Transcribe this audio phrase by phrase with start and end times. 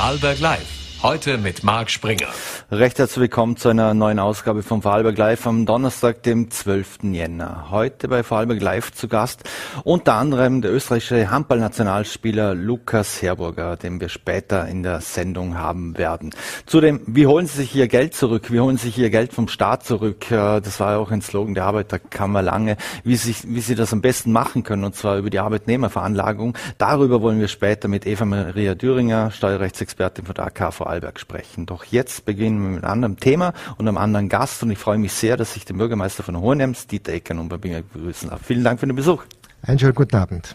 [0.00, 0.79] Vorarlberg Live.
[1.02, 2.28] Heute mit Marc Springer.
[2.70, 7.04] Recht herzlich willkommen zu einer neuen Ausgabe von Vorarlberg Live am Donnerstag, dem 12.
[7.04, 7.70] Jänner.
[7.70, 9.48] Heute bei Vorarlberg Live zu Gast
[9.84, 16.34] unter anderem der österreichische Handballnationalspieler Lukas Herburger, den wir später in der Sendung haben werden.
[16.66, 18.52] Zudem, wie holen Sie sich Ihr Geld zurück?
[18.52, 20.30] Wie holen Sie sich Ihr Geld vom Staat zurück?
[20.30, 23.94] Äh, das war ja auch ein Slogan der Arbeiterkammer lange, wie Sie, wie Sie das
[23.94, 26.58] am besten machen können, und zwar über die Arbeitnehmerveranlagung.
[26.76, 31.66] Darüber wollen wir später mit Eva Maria Düringer, Steuerrechtsexpertin von der AKV Vorarlberg sprechen.
[31.66, 34.98] Doch jetzt beginnen wir mit einem anderen Thema und einem anderen Gast und ich freue
[34.98, 38.40] mich sehr, dass ich den Bürgermeister von Hohenems, Dieter Ecker, nun bei mir begrüßen darf.
[38.42, 39.22] Vielen Dank für den Besuch.
[39.62, 40.54] Einen schönen guten Abend.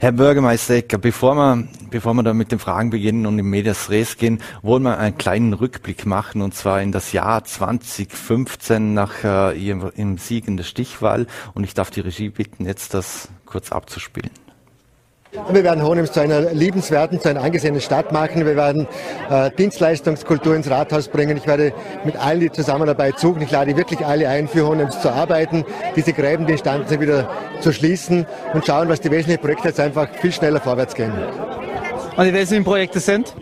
[0.00, 3.88] Herr Bürgermeister Ecker, bevor wir, bevor wir da mit den Fragen beginnen und in Medias
[3.88, 9.24] Res gehen, wollen wir einen kleinen Rückblick machen und zwar in das Jahr 2015 nach
[9.24, 13.72] äh, Ihrem Sieg in der Stichwahl und ich darf die Regie bitten, jetzt das kurz
[13.72, 14.30] abzuspielen.
[15.50, 18.44] Wir werden Hohenems zu einer liebenswerten, zu einer angesehenen Stadt machen.
[18.44, 18.86] Wir werden
[19.30, 21.38] äh, Dienstleistungskultur ins Rathaus bringen.
[21.38, 21.72] Ich werde
[22.04, 23.40] mit allen, die Zusammenarbeit suchen.
[23.40, 25.64] Ich lade wirklich alle ein, für Hohenems zu arbeiten,
[25.96, 29.80] diese Gräben, die entstanden sind, wieder zu schließen und schauen, was die wesentlichen Projekte jetzt
[29.80, 31.12] einfach viel schneller vorwärts gehen.
[32.14, 33.34] Und die wesentlichen Projekte sind?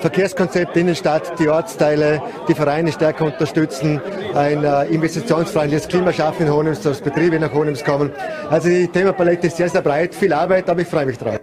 [0.00, 4.00] Verkehrskonzept Innenstadt, die Ortsteile, die Vereine stärker unterstützen,
[4.34, 8.10] ein äh, investitionsfreundliches Klima schaffen in Honems, dass Betriebe nach Honems kommen.
[8.48, 11.40] Also die Themapalette ist sehr, sehr breit, viel Arbeit, aber ich freue mich drauf.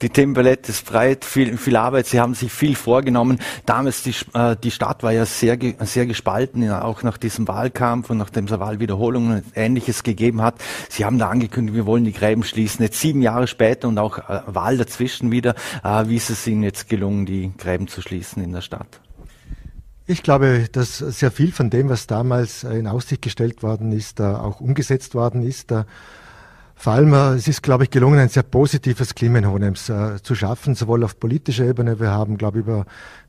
[0.00, 2.06] Die Themenpalette ist breit, viel, viel Arbeit.
[2.06, 3.38] Sie haben sich viel vorgenommen.
[3.66, 8.18] Damals die, äh, die Stadt war ja sehr, sehr gespalten, auch nach diesem Wahlkampf und
[8.18, 10.54] nachdem es Wahlwiederholungen und Ähnliches gegeben hat.
[10.88, 12.82] Sie haben da angekündigt, wir wollen die Gräben schließen.
[12.82, 15.54] Jetzt sieben Jahre später und auch äh, Wahl dazwischen wieder.
[15.84, 19.00] Äh, wie ist es Ihnen jetzt gelungen, die Gräben zu schließen in der Stadt?
[20.06, 24.60] Ich glaube, dass sehr viel von dem, was damals in Aussicht gestellt worden ist, auch
[24.60, 25.72] umgesetzt worden ist.
[26.82, 30.20] Vor allem, äh, es ist, glaube ich, gelungen, ein sehr positives Klima in Hohenems äh,
[30.20, 32.00] zu schaffen, sowohl auf politischer Ebene.
[32.00, 32.86] Wir haben, glaube ich, über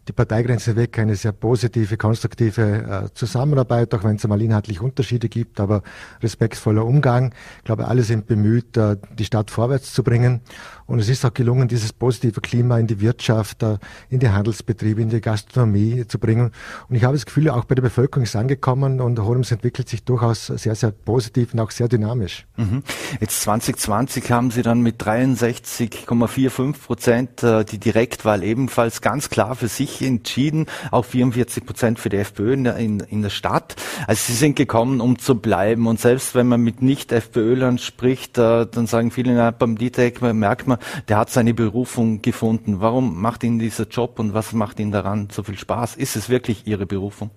[0.07, 5.29] die Parteigrenze weg eine sehr positive, konstruktive äh, Zusammenarbeit, auch wenn es einmal inhaltlich Unterschiede
[5.29, 5.81] gibt, aber
[6.21, 7.33] respektvoller Umgang.
[7.59, 10.41] Ich glaube, alle sind bemüht, äh, die Stadt vorwärts zu bringen.
[10.85, 13.77] Und es ist auch gelungen, dieses positive Klima in die Wirtschaft, äh,
[14.09, 16.51] in die Handelsbetriebe, in die Gastronomie zu bringen.
[16.89, 20.03] Und ich habe das Gefühl, auch bei der Bevölkerung ist angekommen und Hohenems entwickelt sich
[20.03, 22.45] durchaus sehr, sehr positiv und auch sehr dynamisch.
[22.57, 22.83] Mhm.
[23.21, 29.92] Jetzt 2020 haben Sie dann mit 63,45 Prozent die Direktwahl ebenfalls ganz klar für sich
[30.01, 33.75] entschieden, auch 44 Prozent für die FPÖ in der, in, in der Stadt.
[34.07, 35.87] Also Sie sind gekommen, um zu bleiben.
[35.87, 40.67] Und selbst wenn man mit Nicht-FPÖlern spricht, äh, dann sagen viele, na, beim Dieter merkt
[40.67, 42.79] man, der hat seine Berufung gefunden.
[42.79, 45.95] Warum macht Ihnen dieser Job und was macht Ihnen daran so viel Spaß?
[45.95, 47.29] Ist es wirklich Ihre Berufung?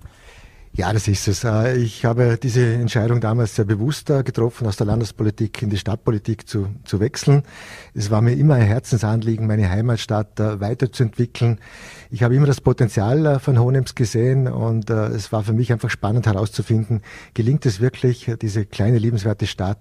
[0.77, 1.43] Ja, das ist es.
[1.43, 5.79] Äh, ich habe diese Entscheidung damals sehr bewusst äh, getroffen, aus der Landespolitik in die
[5.79, 7.45] Stadtpolitik zu, zu wechseln.
[7.95, 11.61] Es war mir immer ein Herzensanliegen, meine Heimatstadt äh, weiterzuentwickeln.
[12.11, 16.27] Ich habe immer das Potenzial von Hohenems gesehen und es war für mich einfach spannend
[16.27, 17.03] herauszufinden,
[17.35, 19.81] gelingt es wirklich, diese kleine, liebenswerte Stadt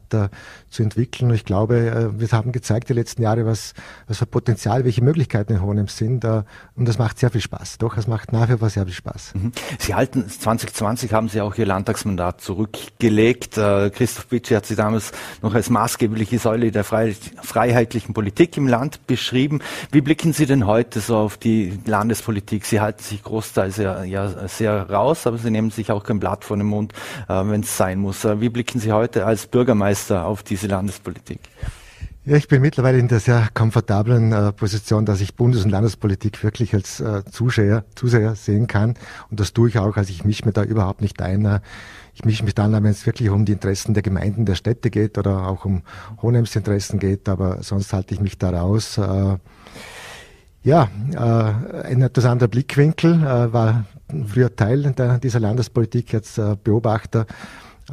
[0.69, 1.31] zu entwickeln.
[1.35, 3.75] Ich glaube, wir haben gezeigt die letzten Jahre, was,
[4.07, 6.25] was für Potenzial, welche Möglichkeiten in Hohenems sind.
[6.25, 7.77] Und das macht sehr viel Spaß.
[7.77, 9.35] Doch, es macht nach wie vor sehr viel Spaß.
[9.35, 9.51] Mhm.
[9.77, 13.57] Sie halten 2020 2020 haben Sie auch Ihr Landtagsmandat zurückgelegt.
[13.57, 19.07] Äh, Christoph Bitschi hat Sie damals noch als maßgebliche Säule der freiheitlichen Politik im Land
[19.07, 19.62] beschrieben.
[19.91, 22.66] Wie blicken Sie denn heute so auf die Landespolitik?
[22.66, 26.45] Sie halten sich großteils ja, ja sehr raus, aber Sie nehmen sich auch kein Blatt
[26.45, 26.94] vor den Mund,
[27.28, 28.24] äh, wenn es sein muss.
[28.24, 31.40] Äh, wie blicken Sie heute als Bürgermeister auf diese Landespolitik?
[32.28, 36.44] Ja, ich bin mittlerweile in der sehr komfortablen äh, Position, dass ich Bundes- und Landespolitik
[36.44, 38.96] wirklich als äh, Zuschauer, Zuseher sehen kann.
[39.30, 39.96] Und das tue ich auch.
[39.96, 41.46] Also ich mische mir da überhaupt nicht ein.
[41.46, 41.59] Äh,
[42.16, 45.19] ich mische mich dann, wenn es wirklich um die Interessen der Gemeinden, der Städte geht
[45.19, 45.84] oder auch um
[46.19, 47.30] Hohenems Interessen geht.
[47.30, 48.97] Aber sonst halte ich mich da raus.
[48.97, 49.38] Äh,
[50.63, 53.86] ja, äh, ein etwas anderer Blickwinkel, äh, war
[54.25, 57.28] früher Teil der, dieser Landespolitik, jetzt äh, Beobachter.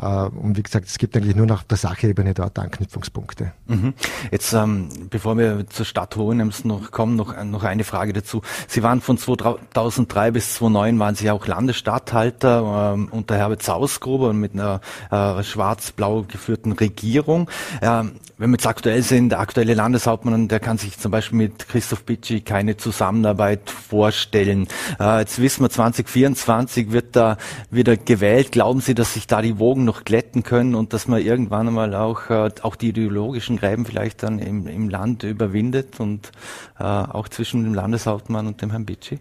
[0.01, 3.53] Äh, und wie gesagt, es gibt eigentlich nur noch der Sachebene dort Anknüpfungspunkte.
[3.67, 3.95] Mhm.
[4.31, 8.43] Jetzt, ähm, bevor wir zur Stadt Hohenems noch kommen, noch, noch eine Frage dazu.
[8.69, 14.55] Sie waren von 2003 bis 2009 waren Sie auch Landesstatthalter ähm, unter Herbert Sausgruber mit
[14.55, 14.81] einer
[15.11, 17.51] äh, schwarz-blau geführten Regierung.
[17.81, 21.69] Ähm, wenn wir jetzt aktuell sind, der aktuelle Landeshauptmann, der kann sich zum Beispiel mit
[21.69, 24.67] Christoph Bitschi keine Zusammenarbeit vorstellen.
[24.99, 27.37] Äh, jetzt wissen wir, 2024 wird da
[27.71, 28.51] wieder gewählt.
[28.51, 31.95] Glauben Sie, dass sich da die Wogen noch glätten können und dass man irgendwann einmal
[31.95, 36.33] auch, äh, auch die ideologischen Gräben vielleicht dann im, im Land überwindet und
[36.79, 39.19] äh, auch zwischen dem Landeshauptmann und dem Herrn Bitschi?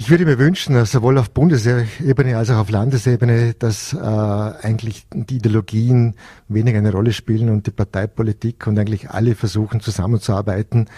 [0.00, 5.36] Ich würde mir wünschen, sowohl auf Bundesebene als auch auf Landesebene, dass äh, eigentlich die
[5.36, 6.14] Ideologien
[6.48, 10.88] weniger eine Rolle spielen und die Parteipolitik und eigentlich alle versuchen zusammenzuarbeiten.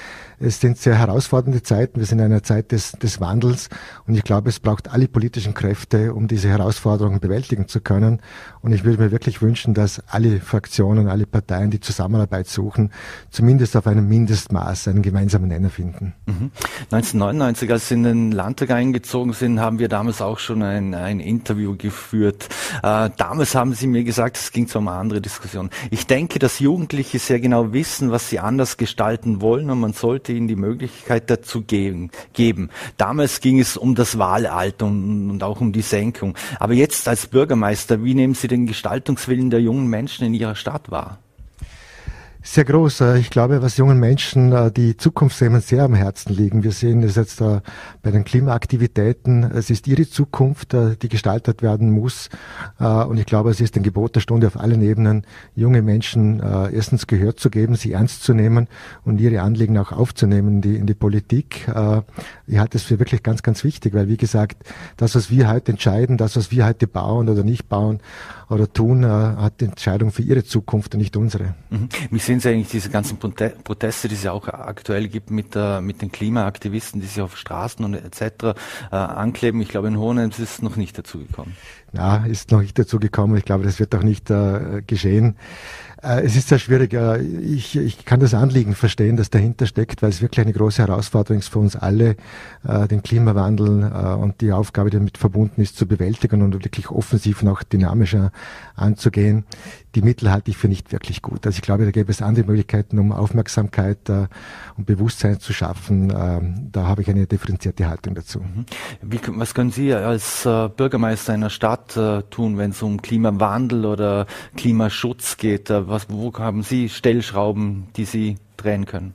[0.43, 2.01] Es sind sehr herausfordernde Zeiten.
[2.01, 3.69] Wir sind in einer Zeit des, des Wandels
[4.09, 8.21] und ich glaube, es braucht alle politischen Kräfte, um diese Herausforderungen bewältigen zu können.
[8.61, 12.91] Und ich würde mir wirklich wünschen, dass alle Fraktionen, alle Parteien die Zusammenarbeit suchen,
[13.31, 16.15] zumindest auf einem Mindestmaß einen gemeinsamen Nenner finden.
[16.27, 16.51] Mhm.
[16.91, 21.21] 1999, als Sie in den Landtag eingezogen sind, haben wir damals auch schon ein, ein
[21.21, 22.49] Interview geführt.
[22.83, 25.71] Äh, damals haben Sie mir gesagt, es ging zu einer anderen Diskussion.
[25.91, 30.32] Ich denke, dass Jugendliche sehr genau wissen, was sie anders gestalten wollen und man sollte
[30.33, 32.11] ihnen die Möglichkeit dazu geben.
[32.33, 32.71] geben.
[32.97, 36.37] Damals ging es um das Wahlalter und, und auch um die Senkung.
[36.59, 40.91] Aber jetzt als Bürgermeister, wie nehmen Sie den Gestaltungswillen der jungen Menschen in Ihrer Stadt
[40.91, 41.19] wahr?
[42.43, 43.01] Sehr groß.
[43.03, 46.65] Äh, ich glaube, was jungen Menschen äh, die Zukunftsthemen sehr am Herzen liegen.
[46.65, 47.61] Wir sehen es jetzt äh,
[48.03, 49.45] bei den Klimaaktivitäten.
[49.45, 52.29] Es ist ihre Zukunft, die gestaltet werden muss.
[52.79, 55.25] Und ich glaube, es ist ein Gebot der Stunde auf allen Ebenen,
[55.55, 56.41] junge Menschen
[56.73, 58.69] erstens Gehör zu geben, sie ernst zu nehmen
[59.05, 61.67] und ihre Anliegen auch aufzunehmen in die, in die Politik.
[62.47, 64.65] Ich halte es für wirklich ganz, ganz wichtig, weil wie gesagt,
[64.97, 68.01] das, was wir heute entscheiden, das, was wir heute bauen oder nicht bauen
[68.49, 71.55] oder tun, hat Entscheidung für ihre Zukunft und nicht unsere.
[71.71, 71.89] Mhm
[72.33, 76.01] sehen Sie eigentlich diese ganzen Proteste, die es ja auch aktuell gibt mit, äh, mit
[76.01, 78.59] den Klimaaktivisten, die sich auf Straßen und etc.
[78.91, 79.61] Äh, ankleben?
[79.61, 81.55] Ich glaube, in Hohenems ist es noch nicht dazu gekommen.
[81.93, 83.37] Ja, ist noch nicht dazu gekommen.
[83.37, 85.37] Ich glaube, das wird auch nicht äh, geschehen.
[86.03, 86.93] Äh, es ist sehr schwierig.
[86.95, 90.83] Äh, ich, ich kann das Anliegen verstehen, das dahinter steckt, weil es wirklich eine große
[90.83, 92.17] Herausforderung ist für uns alle,
[92.67, 93.63] äh, den Klimawandel
[93.93, 98.33] und die Aufgabe, die damit verbunden ist, zu bewältigen und wirklich offensiv und auch dynamischer
[98.75, 99.45] anzugehen.
[99.95, 101.47] Die Mittel halte ich für nicht wirklich gut.
[101.47, 106.13] Also ich glaube, da gäbe es andere Möglichkeiten, um Aufmerksamkeit und Bewusstsein zu schaffen.
[106.17, 108.41] Ähm, da habe ich eine differenzierte Haltung dazu.
[108.41, 108.65] Mhm.
[109.03, 114.27] Wie, was können Sie als Bürgermeister einer Stadt tun, wenn es um Klimawandel oder
[114.57, 115.71] Klimaschutz geht?
[115.71, 119.15] was, wo haben Sie Stellschrauben, die Sie drehen können?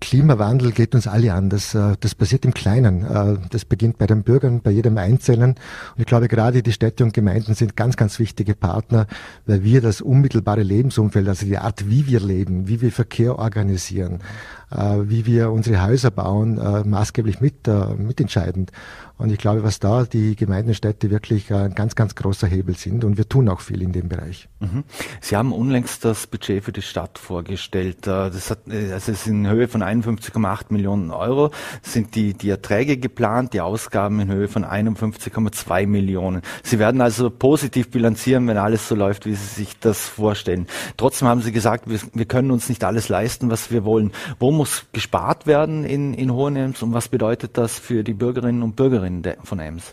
[0.00, 1.50] Klimawandel geht uns alle an.
[1.50, 3.04] Das, äh, das passiert im Kleinen.
[3.04, 5.50] Äh, das beginnt bei den Bürgern, bei jedem Einzelnen.
[5.50, 9.06] Und ich glaube, gerade die Städte und Gemeinden sind ganz, ganz wichtige Partner,
[9.46, 14.14] weil wir das unmittelbare Lebensumfeld, also die Art, wie wir leben, wie wir Verkehr organisieren,
[14.14, 18.72] äh, wie wir unsere Häuser bauen, maßgeblich mit, mitentscheidend.
[19.22, 22.76] Und ich glaube, was da die Gemeinden und Städte wirklich ein ganz, ganz großer Hebel
[22.76, 23.04] sind.
[23.04, 24.48] Und wir tun auch viel in dem Bereich.
[24.58, 24.82] Mhm.
[25.20, 28.06] Sie haben unlängst das Budget für die Stadt vorgestellt.
[28.08, 31.52] Äh, das hat, äh, also ist in Höhe von 51,8 Millionen Euro
[31.82, 36.42] sind die, die Erträge geplant, die Ausgaben in Höhe von 51,2 Millionen.
[36.64, 40.66] Sie werden also positiv bilanzieren, wenn alles so läuft, wie Sie sich das vorstellen.
[40.96, 44.10] Trotzdem haben Sie gesagt, wir, wir können uns nicht alles leisten, was wir wollen.
[44.40, 48.76] Wo muss gespart werden in, in Hohenems und was bedeutet das für die Bürgerinnen und
[48.76, 49.02] Bürger
[49.42, 49.92] von Ems?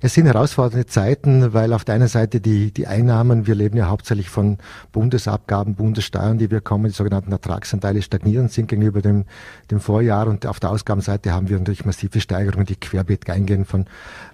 [0.00, 3.88] Es sind herausfordernde Zeiten, weil auf der einen Seite die, die Einnahmen, wir leben ja
[3.88, 4.58] hauptsächlich von
[4.92, 9.24] Bundesabgaben, Bundessteuern, die wir kommen, die sogenannten Ertragsanteile stagnieren sind gegenüber dem,
[9.72, 13.86] dem Vorjahr und auf der Ausgabenseite haben wir natürlich massive Steigerungen, die querbeet eingehen von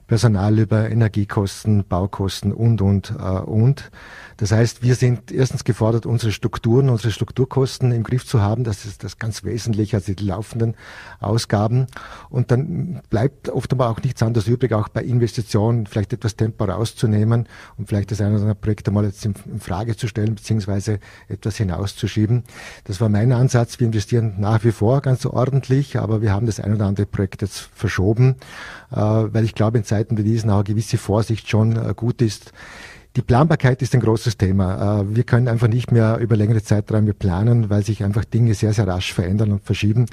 [0.07, 3.91] Personal über Energiekosten, Baukosten und, und, äh, und.
[4.37, 8.65] Das heißt, wir sind erstens gefordert, unsere Strukturen, unsere Strukturkosten im Griff zu haben.
[8.65, 10.75] Das ist das ganz Wesentliche, also die laufenden
[11.21, 11.87] Ausgaben.
[12.31, 16.65] Und dann bleibt oft aber auch nichts anderes übrig, auch bei Investitionen vielleicht etwas Tempo
[16.65, 20.35] rauszunehmen und vielleicht das eine oder andere Projekt einmal jetzt in, in Frage zu stellen,
[20.35, 20.99] beziehungsweise
[21.29, 22.43] etwas hinauszuschieben.
[22.85, 23.79] Das war mein Ansatz.
[23.79, 27.43] Wir investieren nach wie vor ganz ordentlich, aber wir haben das ein oder andere Projekt
[27.43, 28.37] jetzt verschoben,
[29.01, 32.53] weil ich glaube, in Zeiten wie diesen auch eine gewisse Vorsicht schon äh, gut ist.
[33.17, 35.03] Die Planbarkeit ist ein großes Thema.
[35.03, 38.73] Äh, wir können einfach nicht mehr über längere Zeiträume planen, weil sich einfach Dinge sehr,
[38.73, 40.07] sehr rasch verändern und verschieben.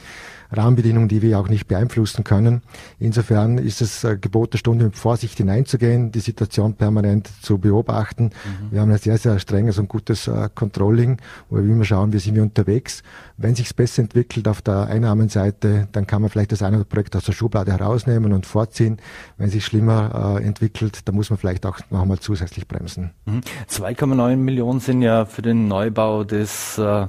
[0.52, 2.62] Rahmenbedingungen, die wir auch nicht beeinflussen können.
[3.00, 8.26] Insofern ist es äh, Gebot der Stunde, mit Vorsicht hineinzugehen, die Situation permanent zu beobachten.
[8.26, 8.72] Mhm.
[8.72, 11.18] Wir haben ein sehr, sehr strenges und gutes äh, Controlling,
[11.50, 13.02] wo wir immer schauen, wie sind wir unterwegs.
[13.38, 17.16] Wenn sich besser entwickelt auf der Einnahmenseite, dann kann man vielleicht das eine oder Projekt
[17.16, 18.98] aus der Schublade herausnehmen und vorziehen.
[19.38, 22.91] Wenn sich schlimmer entwickelt, dann muss man vielleicht auch noch einmal zusätzlich bremsen.
[22.98, 24.44] 2,9 mhm.
[24.44, 27.08] Millionen sind ja für den Neubau des äh,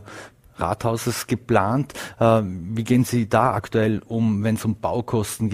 [0.57, 1.95] Rathauses geplant.
[2.19, 5.49] Äh, wie gehen Sie da aktuell um, wenn es um Baukosten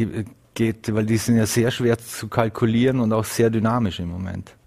[0.54, 0.94] geht?
[0.94, 4.57] Weil die sind ja sehr schwer zu kalkulieren und auch sehr dynamisch im Moment.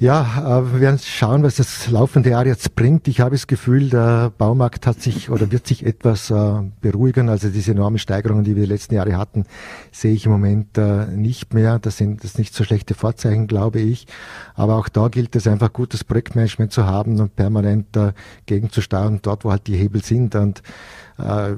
[0.00, 3.08] Ja, äh, wir werden schauen, was das laufende Jahr jetzt bringt.
[3.08, 7.28] Ich habe das Gefühl, der Baumarkt hat sich oder wird sich etwas äh, beruhigen.
[7.28, 9.44] Also diese enormen Steigerungen, die wir die letzten Jahre hatten,
[9.90, 11.80] sehe ich im Moment äh, nicht mehr.
[11.80, 14.06] Das sind das nicht so schlechte Vorzeichen, glaube ich.
[14.54, 17.98] Aber auch da gilt es einfach gutes Projektmanagement zu haben und permanent
[18.46, 20.36] gegenzusteuern, dort wo halt die Hebel sind.
[20.36, 20.62] Und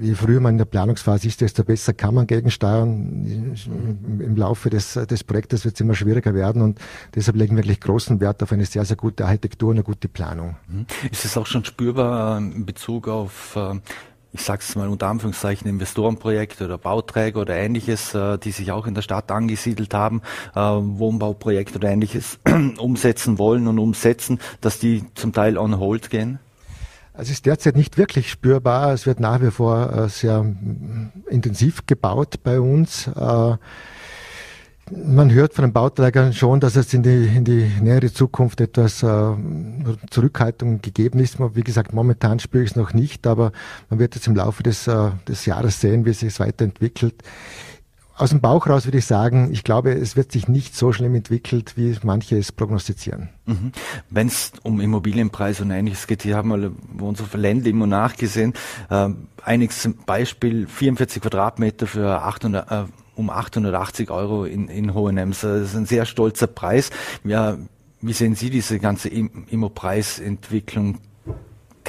[0.01, 3.55] je früher man in der Planungsphase ist, desto besser kann man gegensteuern.
[4.19, 6.79] Im Laufe des, des Projektes wird es immer schwieriger werden und
[7.15, 10.09] deshalb legen wir wirklich großen Wert auf eine sehr, sehr gute Architektur und eine gute
[10.09, 10.57] Planung.
[10.69, 10.87] Mhm.
[11.11, 13.81] Ist es auch schon spürbar ähm, in Bezug auf äh,
[14.33, 18.87] ich sage es mal unter Anführungszeichen, Investorenprojekte oder Bauträger oder ähnliches, äh, die sich auch
[18.87, 20.23] in der Stadt angesiedelt haben,
[20.55, 22.39] Wohnbauprojekte oder ähnliches
[22.79, 26.39] umsetzen wollen und umsetzen, dass die zum Teil on hold gehen?
[27.21, 28.95] Es ist derzeit nicht wirklich spürbar.
[28.95, 30.45] Es wird nach wie vor äh, sehr
[31.29, 33.09] intensiv gebaut bei uns.
[33.09, 33.57] Äh,
[34.91, 39.03] man hört von den Bauträgern schon, dass es in die, in die nähere Zukunft etwas
[39.03, 39.33] äh,
[40.11, 41.39] Zurückhaltung gegeben ist.
[41.55, 43.53] Wie gesagt, momentan spüre ich es noch nicht, aber
[43.91, 47.23] man wird jetzt im Laufe des, äh, des Jahres sehen, wie sich es weiterentwickelt
[48.21, 51.15] aus dem Bauch raus würde ich sagen, ich glaube, es wird sich nicht so schlimm
[51.15, 53.31] entwickelt, wie manche es prognostizieren.
[53.47, 53.73] Mhm.
[54.11, 56.73] Wenn es um Immobilienpreise und ähnliches geht, hier haben wir
[57.03, 58.53] unsere Länder immer nachgesehen.
[58.91, 59.09] Äh,
[59.43, 62.85] einiges Beispiel 44 Quadratmeter für 800, äh,
[63.15, 65.41] um 880 Euro in, in Hohenems.
[65.41, 66.91] Das ist ein sehr stolzer Preis.
[67.25, 67.57] Ja,
[68.03, 70.99] wie sehen Sie diese ganze Immo-Preisentwicklung?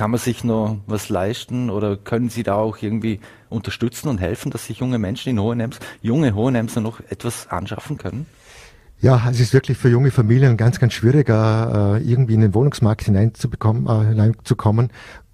[0.01, 4.49] Kann man sich noch was leisten oder können Sie da auch irgendwie unterstützen und helfen,
[4.49, 8.25] dass sich junge Menschen in Hohenems, junge Hohenemser noch etwas anschaffen können?
[8.99, 13.03] Ja, es ist wirklich für junge Familien ganz, ganz schwierig, äh, irgendwie in den Wohnungsmarkt
[13.03, 14.89] hineinzubekommen, äh, hineinzukommen.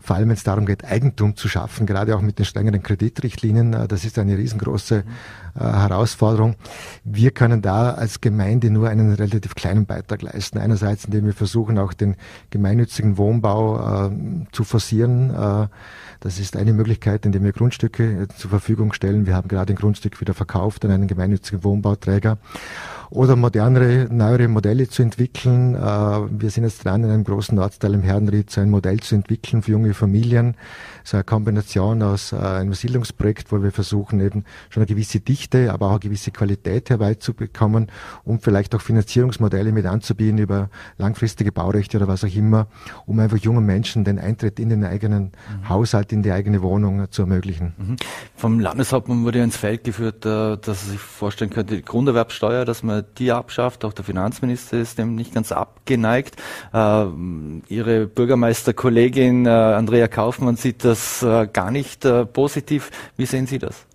[0.08, 3.74] Vor allem, wenn es darum geht, Eigentum zu schaffen, gerade auch mit den strengeren Kreditrichtlinien.
[3.74, 6.56] Äh, das ist eine riesengroße äh, Herausforderung.
[7.04, 10.60] Wir können da als Gemeinde nur einen relativ kleinen Beitrag leisten.
[10.60, 12.16] Einerseits, indem wir versuchen, auch den
[12.52, 14.12] gemeinnützigen Wohnbau äh,
[14.54, 15.68] zu forcieren.
[16.22, 19.26] Das ist eine Möglichkeit, indem wir Grundstücke zur Verfügung stellen.
[19.26, 22.38] Wir haben gerade ein Grundstück wieder verkauft an einen gemeinnützigen Wohnbauträger
[23.10, 25.76] oder modernere, neuere Modelle zu entwickeln.
[25.76, 29.16] Äh, wir sind jetzt dran, in einem großen Ortsteil im Herdenried so ein Modell zu
[29.16, 30.56] entwickeln für junge Familien.
[31.04, 35.72] So eine Kombination aus äh, einem Siedlungsprojekt, wo wir versuchen eben schon eine gewisse Dichte,
[35.72, 37.88] aber auch eine gewisse Qualität herbeizubekommen,
[38.26, 42.68] um vielleicht auch Finanzierungsmodelle mit anzubieten über langfristige Baurechte oder was auch immer,
[43.06, 45.70] um einfach jungen Menschen den Eintritt in den eigenen mhm.
[45.70, 47.74] Haushalt, in die eigene Wohnung zu ermöglichen.
[47.78, 47.96] Mhm.
[48.36, 52.84] Vom Landeshauptmann wurde ja ins Feld geführt, dass er sich vorstellen könnte, die Grunderwerbsteuer, dass
[52.84, 53.86] man die abschafft.
[53.86, 56.36] Auch der Finanzminister ist dem nicht ganz abgeneigt.
[56.74, 57.06] Äh,
[57.68, 62.92] ihre Bürgermeisterkollegin äh, Andrea Kaufmann sieht das äh, gar nicht positiv.
[63.16, 63.88] Wie sehen Sie das?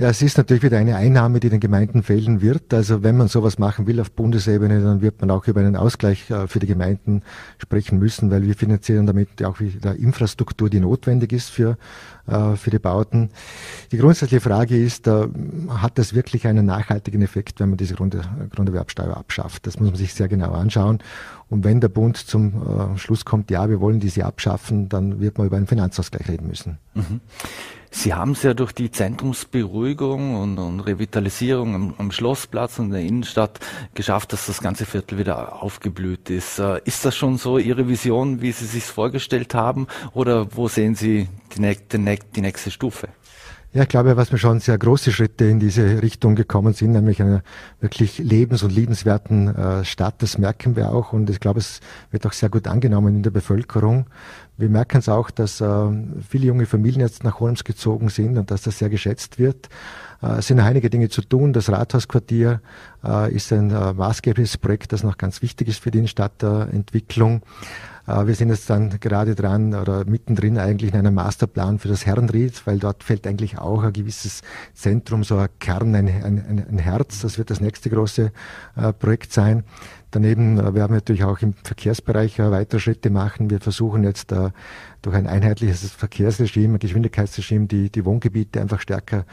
[0.00, 2.72] Ja, es ist natürlich wieder eine Einnahme, die den Gemeinden fehlen wird.
[2.72, 6.30] Also wenn man sowas machen will auf Bundesebene, dann wird man auch über einen Ausgleich
[6.30, 7.22] äh, für die Gemeinden
[7.58, 11.78] sprechen müssen, weil wir finanzieren damit auch wieder Infrastruktur, die notwendig ist für,
[12.28, 13.30] äh, für die Bauten.
[13.90, 15.26] Die grundsätzliche Frage ist, äh,
[15.68, 18.16] hat das wirklich einen nachhaltigen Effekt, wenn man diese Grund,
[18.54, 19.66] Grunderwerbsteuer abschafft?
[19.66, 21.00] Das muss man sich sehr genau anschauen.
[21.48, 25.46] Und wenn der Bund zum Schluss kommt, ja, wir wollen diese abschaffen, dann wird man
[25.46, 26.78] über einen Finanzausgleich reden müssen.
[26.94, 27.20] Mhm.
[27.90, 32.92] Sie haben es ja durch die Zentrumsberuhigung und, und Revitalisierung am, am, Schlossplatz und in
[32.92, 33.60] der Innenstadt
[33.94, 36.58] geschafft, dass das ganze Viertel wieder aufgeblüht ist.
[36.58, 40.94] Äh, ist das schon so Ihre Vision, wie Sie sich vorgestellt haben, oder wo sehen
[40.94, 43.08] Sie die, die, die nächste Stufe?
[43.74, 47.20] Ja, ich glaube, was wir schon sehr große Schritte in diese Richtung gekommen sind, nämlich
[47.20, 47.42] einer
[47.80, 52.26] wirklich lebens- und liebenswerten äh, Stadt, das merken wir auch und ich glaube, es wird
[52.26, 54.06] auch sehr gut angenommen in der Bevölkerung.
[54.56, 55.66] Wir merken es auch, dass äh,
[56.26, 59.68] viele junge Familien jetzt nach Holmes gezogen sind und dass das sehr geschätzt wird.
[60.22, 61.52] Äh, es sind einige Dinge zu tun.
[61.52, 62.62] Das Rathausquartier
[63.04, 67.42] äh, ist ein maßgebliches Projekt, das noch ganz wichtig ist für die Innenstadtentwicklung.
[68.08, 72.06] Äh, wir sind jetzt dann gerade dran oder mittendrin eigentlich in einem Masterplan für das
[72.06, 74.40] Herrenried, weil dort fällt eigentlich auch ein gewisses
[74.74, 77.20] Zentrum, so ein Kern, ein, ein, ein Herz.
[77.20, 78.32] Das wird das nächste große
[78.76, 79.64] äh, Projekt sein.
[80.10, 83.50] Daneben äh, werden wir natürlich auch im Verkehrsbereich weitere Schritte machen.
[83.50, 84.34] Wir versuchen jetzt
[85.02, 89.24] durch ein einheitliches Verkehrsregime, ein Geschwindigkeitsregime, die, die Wohngebiete einfach stärker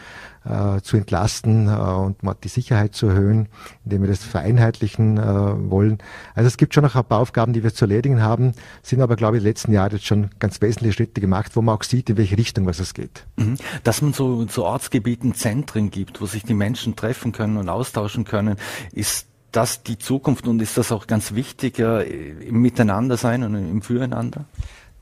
[0.84, 3.50] zu entlasten und die Sicherheit zu erhöhen,
[3.84, 5.98] indem wir das vereinheitlichen wollen.
[6.36, 9.16] Also es gibt schon noch ein paar Aufgaben, die wir zu erledigen haben, sind aber,
[9.16, 12.10] glaube ich, die letzten Jahre jetzt schon ganz wesentliche Schritte gemacht, wo man auch sieht,
[12.10, 13.26] in welche Richtung was es geht.
[13.38, 13.58] Mhm.
[13.84, 18.26] Dass man so, so Ortsgebieten Zentren gibt, wo sich die Menschen treffen können und austauschen
[18.26, 18.58] können,
[18.92, 23.56] ist das die Zukunft und ist das auch ganz wichtig äh, im Miteinander sein und
[23.56, 24.46] im Füreinander?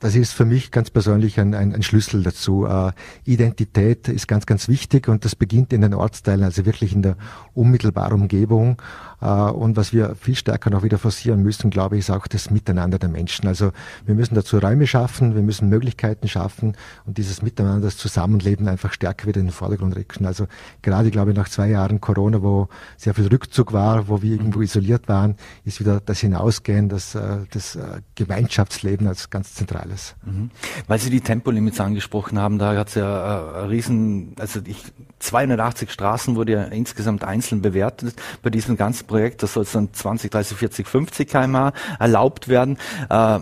[0.04, 2.66] das ist für mich ganz persönlich ein, ein, ein Schlüssel dazu.
[2.66, 2.92] Äh,
[3.24, 7.16] Identität ist ganz, ganz wichtig und das beginnt in den Ortsteilen, also wirklich in der
[7.54, 8.82] unmittelbaren Umgebung.
[9.24, 12.50] Äh, und was wir viel stärker noch wieder forcieren müssen, glaube ich, ist auch das
[12.50, 13.48] Miteinander der Menschen.
[13.48, 13.72] Also
[14.06, 16.76] wir müssen dazu Räume schaffen, wir müssen Möglichkeiten schaffen
[17.06, 20.26] und dieses Miteinander, das Zusammenleben einfach stärker wieder in den Vordergrund rücken.
[20.26, 20.48] Also
[20.82, 24.62] gerade, glaube ich, nach zwei Jahren Corona, wo sehr viel Rückzug war, wo wir irgendwo
[24.62, 27.78] isoliert waren, ist wieder das Hinausgehen, das, äh, das
[28.16, 30.16] Gemeinschaftsleben als ganz zentrales.
[30.26, 30.52] Mhm.
[30.88, 34.84] Weil Sie die Tempolimits angesprochen haben, da hat es ja äh, riesen, also ich,
[35.20, 39.44] 280 Straßen wurde ja insgesamt einzeln bewertet bei diesem ganzen Projekt.
[39.44, 42.78] Das soll dann 20, 30, 40, 50 kmh erlaubt werden.
[43.10, 43.40] Äh,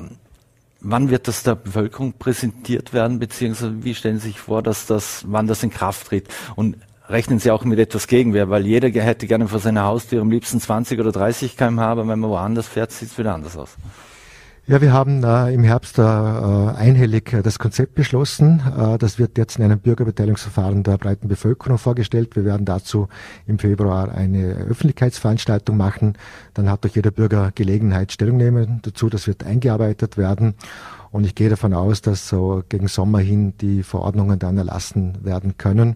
[0.82, 5.24] wann wird das der Bevölkerung präsentiert werden, beziehungsweise wie stellen Sie sich vor, dass das,
[5.28, 6.28] wann das in Kraft tritt?
[6.58, 6.76] Und
[7.08, 10.60] rechnen Sie auch mit etwas Gegenwehr, weil jeder hätte gerne vor seiner Haustür am liebsten
[10.60, 13.78] 20 oder 30 kmh, aber wenn man woanders fährt, sieht es wieder anders aus.
[14.68, 18.62] Ja, wir haben äh, im Herbst äh, einhellig äh, das Konzept beschlossen.
[18.78, 22.36] Äh, das wird jetzt in einem Bürgerbeteiligungsverfahren der breiten Bevölkerung vorgestellt.
[22.36, 23.08] Wir werden dazu
[23.48, 26.14] im Februar eine Öffentlichkeitsveranstaltung machen.
[26.54, 29.10] Dann hat doch jeder Bürger Gelegenheit, Stellung nehmen dazu.
[29.10, 30.54] Das wird eingearbeitet werden.
[31.10, 35.58] Und ich gehe davon aus, dass so gegen Sommer hin die Verordnungen dann erlassen werden
[35.58, 35.96] können.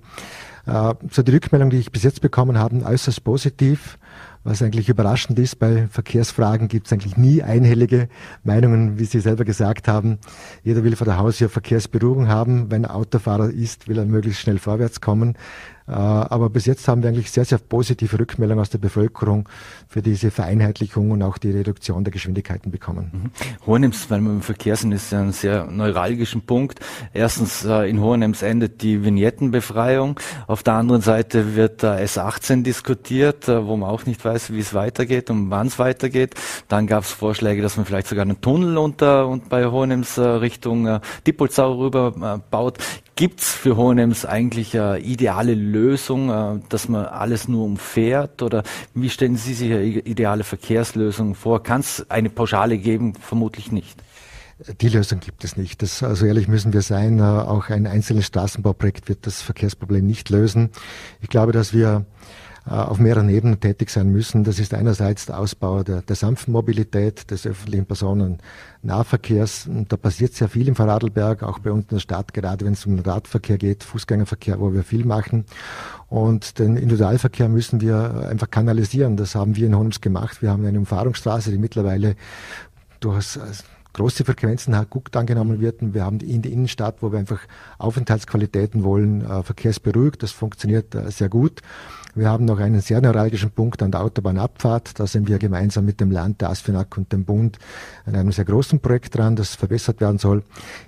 [0.66, 4.00] Äh, so die Rückmeldung, die ich bis jetzt bekommen habe, äußerst positiv.
[4.46, 8.10] Was eigentlich überraschend ist, bei Verkehrsfragen gibt es eigentlich nie einhellige
[8.44, 10.20] Meinungen, wie Sie selber gesagt haben.
[10.64, 12.70] Jeder will vor der Haustür Verkehrsberuhigung haben.
[12.70, 15.36] Wenn er Autofahrer ist, will er möglichst schnell vorwärts kommen.
[15.88, 19.48] Äh, aber bis jetzt haben wir eigentlich sehr, sehr positive Rückmeldungen aus der Bevölkerung
[19.88, 23.12] für diese Vereinheitlichung und auch die Reduktion der Geschwindigkeiten bekommen.
[23.14, 23.66] Mhm.
[23.68, 26.80] Hohenems, weil wir im Verkehr sind, ist ja ein sehr neuralgischen Punkt.
[27.14, 30.20] Erstens, äh, in Hohenems endet die Vignettenbefreiung.
[30.48, 34.60] Auf der anderen Seite wird der S18 diskutiert, äh, wo man auch nicht weiß, wie
[34.60, 36.34] es weitergeht und wann es weitergeht.
[36.68, 41.00] Dann gab es Vorschläge, dass man vielleicht sogar einen Tunnel unter und bei Hohenems Richtung
[41.26, 42.78] Dippolzau rüber baut.
[43.18, 48.42] Gibt es für Hohenems eigentlich eine ideale Lösung, äh, dass man alles nur umfährt?
[48.42, 51.64] Oder wie stellen Sie sich eine ideale Verkehrslösung vor?
[51.64, 53.14] Kann es eine Pauschale geben?
[53.14, 53.98] Vermutlich nicht.
[54.82, 55.82] Die Lösung gibt es nicht.
[55.82, 60.30] Das, also ehrlich müssen wir sein, äh, auch ein einzelnes Straßenbauprojekt wird das Verkehrsproblem nicht
[60.30, 60.70] lösen.
[61.22, 62.06] Ich glaube, dass wir
[62.66, 64.44] auf mehreren Ebenen tätig sein müssen.
[64.44, 69.70] Das ist einerseits der Ausbau der, der sanften Mobilität, des öffentlichen Personennahverkehrs.
[69.88, 72.86] Da passiert sehr viel im Vorarlberg, auch bei uns in der Stadt, gerade wenn es
[72.86, 75.46] um Radverkehr geht, Fußgängerverkehr, wo wir viel machen.
[76.08, 79.16] Und den Individualverkehr müssen wir einfach kanalisieren.
[79.16, 80.42] Das haben wir in Holmes gemacht.
[80.42, 82.16] Wir haben eine Umfahrungsstraße, die mittlerweile
[83.00, 83.40] durchaus
[83.96, 85.82] große Frequenzen gut angenommen wird.
[85.82, 87.40] Und wir haben in der Innenstadt, wo wir einfach
[87.78, 90.22] Aufenthaltsqualitäten wollen, äh, verkehrsberuhigt.
[90.22, 91.62] Das funktioniert äh, sehr gut.
[92.18, 94.98] Wir haben noch einen sehr neuralgischen Punkt an der Autobahnabfahrt.
[95.02, 97.60] Da sind wir gemeinsam mit dem Land, der ASFINAG und dem Bund
[98.06, 100.44] an einem sehr großen Projekt dran, das verbessert werden soll.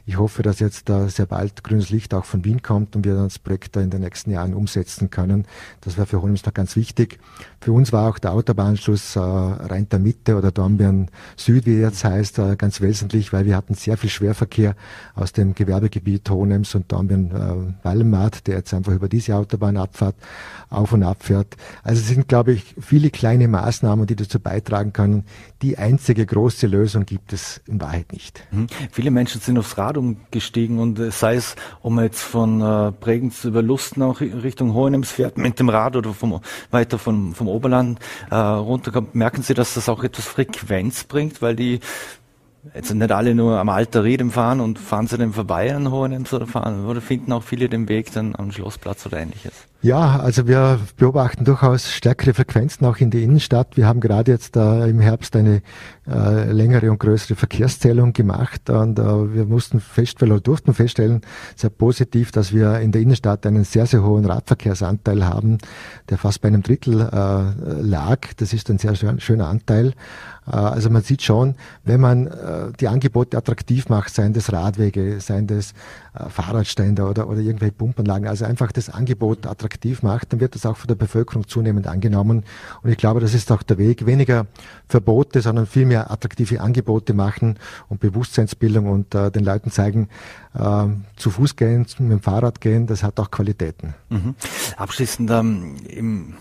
[0.06, 3.16] Ich hoffe, dass jetzt da sehr bald grünes Licht auch von Wien kommt und wir
[3.16, 5.44] dann das Projekt da in den nächsten Jahren umsetzen können.
[5.82, 7.20] Das wäre für uns noch ganz wichtig.
[7.60, 12.06] Für uns war auch der Autobahnschluss äh, Rhein der Mitte oder Dornbirn Süd, wie jetzt
[12.06, 14.78] heißt, äh, ganz wesentlich, weil wir hatten sehr viel Schwerverkehr
[15.14, 20.16] aus dem Gewerbegebiet Hohenems und Dornbirn äh, Wallenmaat, der jetzt einfach über diese Autobahn abfahrt,
[20.70, 21.58] auf und ab abfährt.
[21.84, 25.26] Also es sind, glaube ich, viele kleine Maßnahmen, die dazu beitragen können.
[25.62, 28.44] Die einzige große Lösung gibt es in Wahrheit nicht.
[28.52, 28.68] Mhm.
[28.92, 33.44] Viele Menschen sind aufs Rad umgestiegen und äh, sei es, man jetzt von äh, Bregenz
[33.46, 38.00] über Lust nach Richtung Hohenems fährt mit dem Rad oder vom, weiter vom, vom Oberland
[38.30, 41.80] äh, runterkommt, merken Sie, dass das auch etwas Frequenz bringt, weil die
[42.74, 46.34] jetzt nicht alle nur am Alter Riedem fahren und fahren sie dann vorbei an Hohenems
[46.34, 49.54] oder fahren, oder finden auch viele den Weg dann am Schlossplatz oder ähnliches?
[49.84, 53.78] Ja, also wir beobachten durchaus stärkere Frequenzen auch in der Innenstadt.
[53.78, 55.62] Wir haben gerade jetzt äh, im Herbst eine
[56.08, 61.22] äh, längere und größere Verkehrszählung gemacht und äh, wir mussten feststellen oder durften feststellen,
[61.56, 65.60] sehr positiv, dass wir in der Innenstadt einen sehr, sehr hohen Radverkehrsanteil haben,
[66.10, 68.22] der fast bei einem Drittel äh, lag.
[68.38, 69.94] Das ist ein sehr schön, schöner Anteil.
[70.48, 75.20] Äh, also man sieht schon, wenn man äh, die Angebote attraktiv macht, seien das Radwege,
[75.20, 75.74] seien das
[76.18, 80.66] äh, Fahrradständer oder, oder irgendwelche Pumpanlagen, also einfach das Angebot attraktiv macht, dann wird das
[80.66, 82.44] auch von der Bevölkerung zunehmend angenommen.
[82.82, 84.06] Und ich glaube, das ist auch der Weg.
[84.06, 84.48] Weniger
[84.88, 87.58] Verbote, sondern vielmehr attraktive Angebote machen
[87.90, 90.10] und Bewusstseinsbildung und äh, den Leuten zeigen,
[90.54, 93.94] äh, zu Fuß gehen, mit dem Fahrrad gehen, das hat auch Qualitäten.
[94.10, 94.36] Mhm.
[94.78, 96.34] Abschließend ähm, im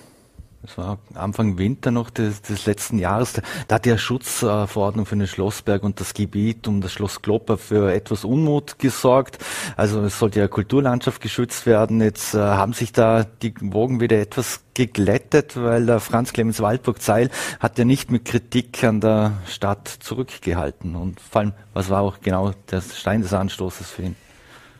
[0.67, 5.27] das war Anfang Winter noch des, des letzten Jahres, da, hat die Schutzverordnung für den
[5.27, 9.39] Schlossberg und das Gebiet um das Schloss Klopper für etwas Unmut gesorgt.
[9.77, 12.01] Also es sollte ja Kulturlandschaft geschützt werden.
[12.01, 17.31] Jetzt äh, haben sich da die Wogen wieder etwas geglättet, weil der Franz Clemens Waldburg-Zeil
[17.61, 20.97] hat ja nicht mit Kritik an der Stadt zurückgehalten.
[20.97, 24.26] Und vor allem, was war auch genau der Stein des Anstoßes für ihn?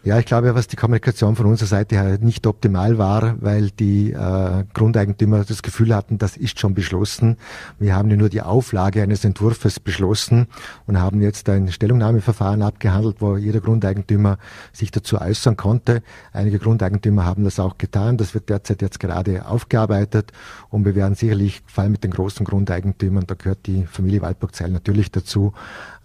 [0.07, 4.13] Ja, ich glaube, was die Kommunikation von unserer Seite her nicht optimal war, weil die
[4.13, 7.39] äh, Grundeigentümer das Gefühl hatten, das ist schon beschlossen.
[7.81, 10.47] Wir haben nur die Auflage eines Entwurfs beschlossen
[10.87, 14.39] und haben jetzt ein Stellungnahmeverfahren abgehandelt, wo jeder Grundeigentümer
[14.73, 16.05] sich dazu äußern konnte.
[16.33, 18.17] Einige Grundeigentümer haben das auch getan.
[18.17, 20.31] Das wird derzeit jetzt gerade aufgearbeitet
[20.69, 24.71] und wir werden sicherlich, vor allem mit den großen Grundeigentümern, da gehört die Familie Waldburg-Zeil
[24.71, 25.53] natürlich dazu,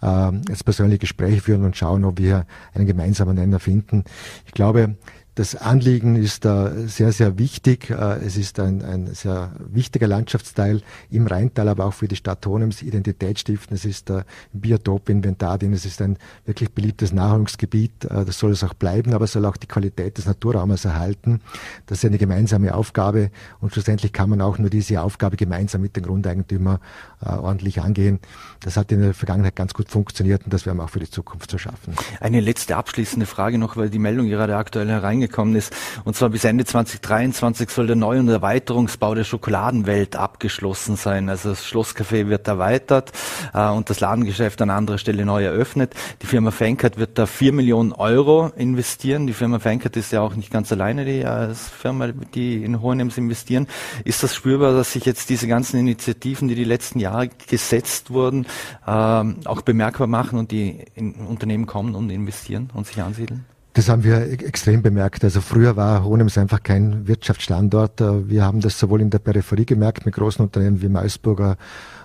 [0.02, 4.04] äh, jetzt persönliche Gespräche führen und schauen, ob wir einen gemeinsamen Nenner finden.
[4.46, 4.96] Ich glaube,
[5.34, 7.88] das Anliegen ist da sehr, sehr wichtig.
[7.88, 12.44] Äh, es ist ein, ein sehr wichtiger Landschaftsteil im Rheintal, aber auch für die Stadt
[12.44, 13.74] Honems Identität stiften.
[13.74, 18.04] Es ist ein Biotop-Inventar, denn es ist ein wirklich beliebtes Nahrungsgebiet.
[18.04, 21.40] Äh, das soll es auch bleiben, aber es soll auch die Qualität des Naturraumes erhalten.
[21.86, 25.96] Das ist eine gemeinsame Aufgabe und schlussendlich kann man auch nur diese Aufgabe gemeinsam mit
[25.96, 26.78] den Grundeigentümern
[27.24, 28.20] äh, ordentlich angehen.
[28.60, 31.10] Das hat in der Vergangenheit ganz gut funktioniert und das werden wir auch für die
[31.10, 31.94] Zukunft zu schaffen.
[32.20, 35.72] Eine letzte abschließende Frage noch, weil die Meldung gerade aktuell hereingekommen angekommen ist.
[36.04, 41.28] Und zwar bis Ende 2023 soll der Neu- und Erweiterungsbau der Schokoladenwelt abgeschlossen sein.
[41.28, 43.12] Also das Schlosscafé wird erweitert
[43.54, 45.94] äh, und das Ladengeschäft an anderer Stelle neu eröffnet.
[46.22, 49.26] Die Firma Fenkert wird da vier Millionen Euro investieren.
[49.26, 53.16] Die Firma Fenkert ist ja auch nicht ganz alleine die äh, Firma, die in Hohenems
[53.16, 53.68] investieren.
[54.04, 58.46] Ist das spürbar, dass sich jetzt diese ganzen Initiativen, die die letzten Jahre gesetzt wurden,
[58.86, 63.44] äh, auch bemerkbar machen und die Unternehmen kommen und investieren und sich ansiedeln?
[63.74, 65.24] Das haben wir e-, extrem bemerkt.
[65.24, 68.00] Also früher war Hohenems einfach kein Wirtschaftsstandort.
[68.00, 71.56] Äh, wir haben das sowohl in der Peripherie gemerkt mit großen Unternehmen wie Mausburger äh,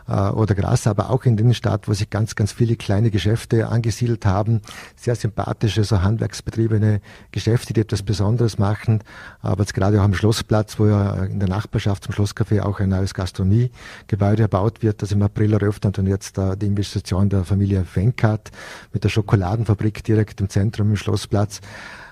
[0.08, 4.26] oder Gras, aber auch in den Stadt, wo sich ganz, ganz viele kleine Geschäfte angesiedelt
[4.26, 4.62] haben.
[4.96, 9.04] Sehr sympathische, so handwerksbetriebene Geschäfte, die etwas Besonderes machen.
[9.42, 12.90] Aber jetzt gerade auch am Schlossplatz, wo ja in der Nachbarschaft zum Schlosscafé auch ein
[12.90, 17.84] neues Gastronomiegebäude erbaut wird, das im April eröffnet und jetzt äh, die Investition der Familie
[17.84, 18.52] Fenkart
[18.94, 21.62] mit der Schokoladenfabrik direkt im Zentrum im Schlossplatz.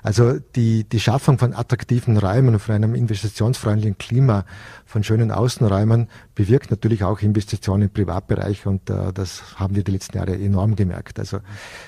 [0.06, 4.46] Also die, die Schaffung von attraktiven Räumen und von einem investitionsfreundlichen Klima,
[4.86, 9.92] von schönen Außenräumen bewirkt natürlich auch Investitionen im Privatbereich und äh, das haben wir die
[9.92, 11.18] letzten Jahre enorm gemerkt.
[11.18, 11.40] Also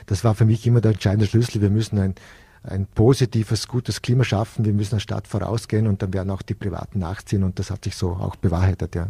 [0.07, 1.61] das war für mich immer der entscheidende Schlüssel.
[1.61, 2.15] Wir müssen ein,
[2.63, 4.65] ein positives, gutes Klima schaffen.
[4.65, 7.83] Wir müssen der Stadt vorausgehen und dann werden auch die Privaten nachziehen und das hat
[7.83, 9.09] sich so auch bewahrheitet, ja.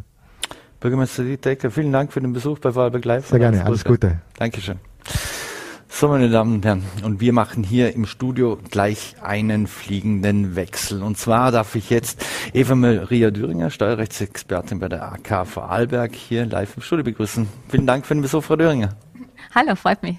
[0.82, 3.30] Bürgermeister Dietecker, vielen Dank für den Besuch bei Vorarlberg Live.
[3.30, 4.20] Sehr gerne, alles Gute.
[4.38, 4.80] Dankeschön.
[5.90, 11.02] So, meine Damen und Herren, und wir machen hier im Studio gleich einen fliegenden Wechsel.
[11.02, 12.24] Und zwar darf ich jetzt
[12.54, 17.48] Eva Maria Düringer, Steuerrechtsexpertin bei der AK Vorarlberg, hier live im Studio begrüßen.
[17.70, 18.90] Vielen Dank für den Besuch, Frau Düringer.
[19.56, 20.18] Hallo, freut mich.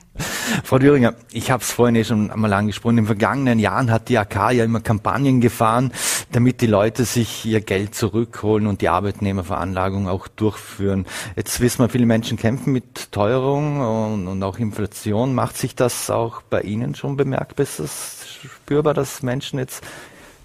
[0.64, 2.98] Frau Düringer, ich habe es vorhin eh schon einmal angesprochen.
[2.98, 5.92] In den vergangenen Jahren hat die AK ja immer Kampagnen gefahren,
[6.32, 11.06] damit die Leute sich ihr Geld zurückholen und die Arbeitnehmerveranlagung auch durchführen.
[11.36, 15.34] Jetzt wissen wir, viele Menschen kämpfen mit Teuerung und, und auch Inflation.
[15.34, 17.64] Macht sich das auch bei Ihnen schon bemerkbar?
[17.64, 19.82] Ist das spürbar, dass Menschen jetzt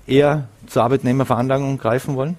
[0.08, 2.38] eher zur Arbeitnehmerveranlagung greifen wollen?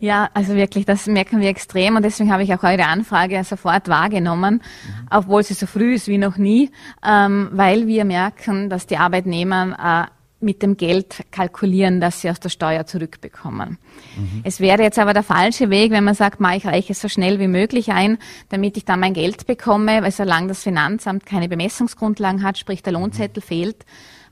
[0.00, 3.88] Ja, also wirklich, das merken wir extrem und deswegen habe ich auch eure Anfrage sofort
[3.88, 4.60] wahrgenommen,
[5.10, 6.70] obwohl sie so früh ist wie noch nie,
[7.06, 10.13] ähm, weil wir merken, dass die Arbeitnehmer äh,
[10.44, 13.78] mit dem Geld kalkulieren, das sie aus der Steuer zurückbekommen.
[14.16, 14.42] Mhm.
[14.44, 17.08] Es wäre jetzt aber der falsche Weg, wenn man sagt, ma, ich reiche es so
[17.08, 18.18] schnell wie möglich ein,
[18.50, 22.92] damit ich dann mein Geld bekomme, weil solange das Finanzamt keine Bemessungsgrundlagen hat, sprich der
[22.92, 23.46] Lohnzettel mhm.
[23.46, 23.86] fehlt,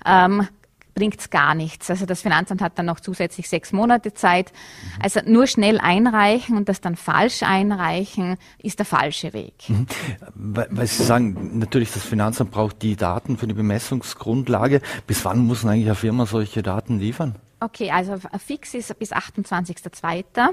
[0.06, 0.46] ähm,
[0.94, 1.90] bringt es gar nichts.
[1.90, 4.52] Also das Finanzamt hat dann noch zusätzlich sechs Monate Zeit.
[4.52, 5.02] Mhm.
[5.02, 9.54] Also nur schnell einreichen und das dann falsch einreichen, ist der falsche Weg.
[9.68, 9.86] Mhm.
[10.34, 14.80] Weil Sie sagen, natürlich, das Finanzamt braucht die Daten für die Bemessungsgrundlage.
[15.06, 17.36] Bis wann muss eigentlich eine Firma solche Daten liefern?
[17.62, 20.48] Okay, also fix ist bis 28.02.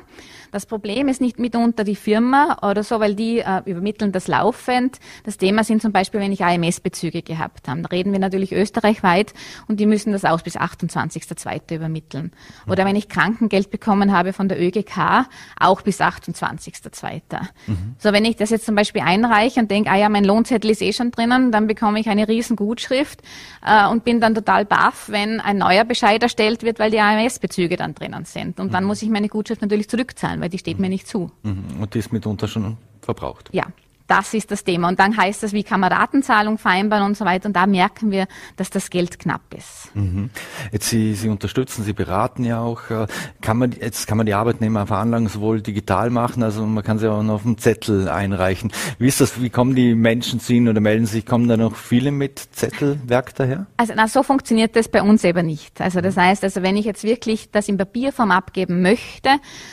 [0.52, 5.00] Das Problem ist nicht mitunter die Firma oder so, weil die äh, übermitteln das laufend.
[5.24, 7.82] Das Thema sind zum Beispiel, wenn ich AMS-Bezüge gehabt habe.
[7.82, 9.34] Da reden wir natürlich österreichweit
[9.68, 11.78] und die müssen das auch bis 28.02.
[11.78, 12.32] übermitteln.
[12.68, 15.26] Oder wenn ich Krankengeld bekommen habe von der ÖGK,
[15.60, 17.22] auch bis 28.02.
[17.66, 17.96] Mhm.
[17.98, 20.84] So, wenn ich das jetzt zum Beispiel einreiche und denke, ah ja, mein Lohnzettel ist
[20.84, 23.24] eh schon drinnen, dann bekomme ich eine riesen Gutschrift
[23.66, 27.02] äh, und bin dann total baff, wenn ein neuer Bescheid erstellt wird, weil die die
[27.02, 28.60] AMS-Bezüge dann drinnen sind.
[28.60, 28.72] Und mhm.
[28.72, 30.82] dann muss ich meine Gutschrift natürlich zurückzahlen, weil die steht mhm.
[30.84, 31.32] mir nicht zu.
[31.44, 31.82] Mhm.
[31.82, 33.50] Und die ist mitunter schon verbraucht.
[33.54, 33.68] Ja.
[34.10, 34.90] Das ist das Thema.
[34.90, 37.48] Und dann heißt das, wie kann man Ratenzahlung vereinbaren und so weiter.
[37.48, 39.96] Und da merken wir, dass das Geld knapp ist.
[39.96, 40.32] Mhm.
[40.72, 42.90] Jetzt Sie, Sie unterstützen, Sie beraten ja auch.
[42.90, 43.08] Äh,
[43.42, 47.22] kann man, jetzt kann man die Arbeitnehmerveranlagung sowohl digital machen, also man kann sie auch
[47.22, 48.72] noch auf dem Zettel einreichen.
[48.98, 51.76] Wie ist das, wie kommen die Menschen zu Ihnen oder melden sich, kommen da noch
[51.76, 53.68] viele mit Zettelwerk daher?
[53.78, 55.80] Also na, so funktioniert das bei uns eben nicht.
[55.80, 59.30] Also das heißt, also wenn ich jetzt wirklich das in Papierform abgeben möchte,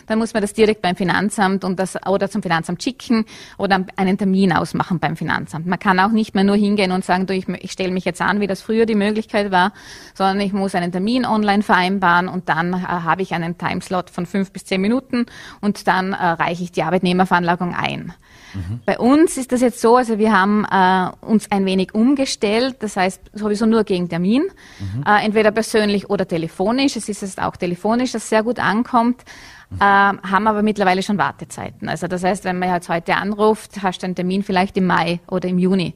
[0.07, 3.25] dann muss man das direkt beim Finanzamt und das, oder zum Finanzamt schicken
[3.57, 5.67] oder einen Termin ausmachen beim Finanzamt.
[5.67, 8.21] Man kann auch nicht mehr nur hingehen und sagen, du, ich, ich stelle mich jetzt
[8.21, 9.73] an, wie das früher die Möglichkeit war,
[10.15, 14.27] sondern ich muss einen Termin online vereinbaren und dann äh, habe ich einen Timeslot von
[14.27, 15.27] fünf bis zehn Minuten
[15.61, 18.13] und dann äh, reiche ich die Arbeitnehmerveranlagung ein.
[18.55, 18.81] Mhm.
[18.85, 22.97] Bei uns ist das jetzt so, also wir haben äh, uns ein wenig umgestellt, das
[22.97, 24.45] heißt sowieso nur gegen Termin,
[24.79, 25.05] mhm.
[25.07, 26.97] äh, entweder persönlich oder telefonisch.
[26.97, 29.23] Es ist jetzt auch telefonisch, das sehr gut ankommt.
[29.71, 29.81] Mhm.
[29.81, 31.89] Haben aber mittlerweile schon Wartezeiten.
[31.89, 35.21] Also das heißt, wenn man jetzt heute anruft, hast du einen Termin vielleicht im Mai
[35.29, 35.95] oder im Juni,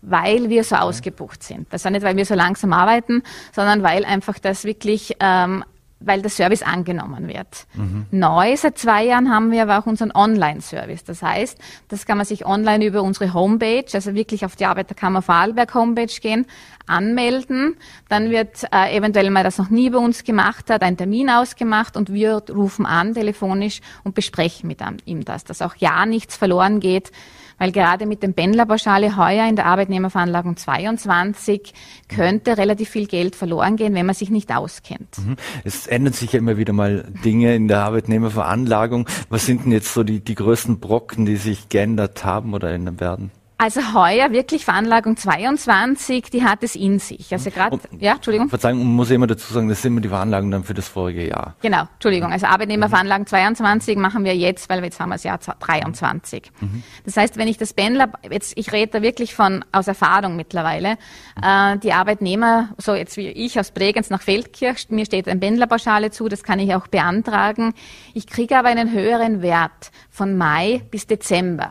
[0.00, 0.84] weil wir so okay.
[0.84, 1.72] ausgebucht sind.
[1.72, 5.64] Das ist nicht, weil wir so langsam arbeiten, sondern weil einfach das wirklich ähm,
[6.00, 7.66] weil der Service angenommen wird.
[7.74, 8.06] Mhm.
[8.10, 11.04] Neu seit zwei Jahren haben wir aber auch unseren Online-Service.
[11.04, 11.58] Das heißt,
[11.88, 16.20] das kann man sich online über unsere Homepage, also wirklich auf die Arbeiterkammer Vorarlberg Homepage
[16.20, 16.46] gehen,
[16.86, 17.76] anmelden.
[18.08, 21.96] Dann wird äh, eventuell, man das noch nie bei uns gemacht hat, ein Termin ausgemacht
[21.96, 26.80] und wir rufen an telefonisch und besprechen mit ihm das, dass auch ja nichts verloren
[26.80, 27.12] geht
[27.60, 31.74] weil gerade mit dem Pendlerpauschale heuer in der Arbeitnehmerveranlagung 22
[32.08, 35.18] könnte relativ viel Geld verloren gehen, wenn man sich nicht auskennt.
[35.18, 35.36] Mhm.
[35.62, 39.06] Es ändern sich ja immer wieder mal Dinge in der Arbeitnehmerveranlagung.
[39.28, 42.98] Was sind denn jetzt so die, die größten Brocken, die sich geändert haben oder ändern
[42.98, 43.30] werden?
[43.60, 47.30] Also heuer wirklich Veranlagung 22, die hat es in sich.
[47.30, 48.48] Also gerade, ja, Entschuldigung.
[48.48, 51.28] Verzeihung, muss ich immer dazu sagen, das sind immer die Veranlagungen dann für das vorige
[51.28, 51.56] Jahr.
[51.60, 52.32] Genau, Entschuldigung.
[52.32, 56.50] Also Arbeitnehmerveranlagung 22 machen wir jetzt, weil wir jetzt haben wir das Jahr 23.
[56.58, 56.82] Mhm.
[57.04, 60.96] Das heißt, wenn ich das Pendler, jetzt, ich rede da wirklich von, aus Erfahrung mittlerweile,
[61.42, 66.10] äh, die Arbeitnehmer, so jetzt wie ich aus Bregenz nach Feldkirch, mir steht ein Pendlerpauschale
[66.10, 67.74] zu, das kann ich auch beantragen.
[68.14, 71.70] Ich kriege aber einen höheren Wert von Mai bis Dezember.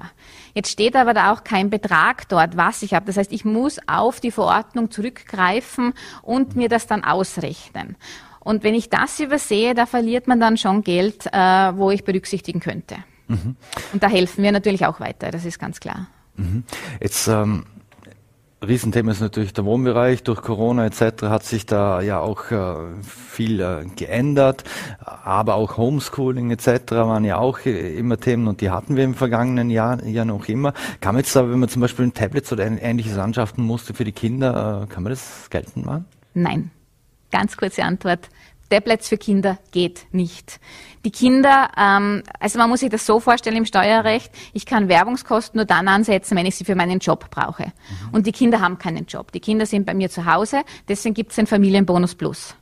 [0.56, 3.06] Jetzt steht aber da auch kein Betrag dort, was ich habe.
[3.06, 7.96] Das heißt, ich muss auf die Verordnung zurückgreifen und mir das dann ausrechnen.
[8.40, 11.38] Und wenn ich das übersehe, da verliert man dann schon Geld, äh,
[11.78, 12.96] wo ich berücksichtigen könnte.
[13.28, 13.56] Mhm.
[13.94, 16.08] Und da helfen wir natürlich auch weiter, das ist ganz klar.
[16.36, 16.64] Mhm.
[17.00, 17.68] Jetzt ähm,
[18.66, 20.24] Riesenthema ist natürlich der Wohnbereich.
[20.24, 21.24] Durch Corona etc.
[21.24, 24.64] hat sich da ja auch äh, viel äh, geändert,
[25.00, 26.92] aber auch Homeschooling etc.
[26.92, 30.48] waren ja auch äh, immer Themen und die hatten wir im vergangenen Jahr ja noch
[30.50, 30.74] immer.
[31.00, 34.04] Kann man jetzt aber, wenn man zum Beispiel ein Tablet oder ähnliches anschaffen musste für
[34.04, 36.06] die Kinder, kann man das geltend machen?
[36.34, 36.72] Nein.
[37.32, 38.30] Ganz kurze Antwort.
[38.70, 40.60] Tablets für Kinder geht nicht.
[41.06, 45.58] Die Kinder, ähm, also man muss sich das so vorstellen im Steuerrecht, ich kann Werbungskosten
[45.58, 47.66] nur dann ansetzen, wenn ich sie für meinen Job brauche.
[47.66, 48.10] Mhm.
[48.12, 49.32] Und die Kinder haben keinen Job.
[49.32, 52.56] Die Kinder sind bei mir zu Hause, deswegen gibt es den Familienbonus Plus.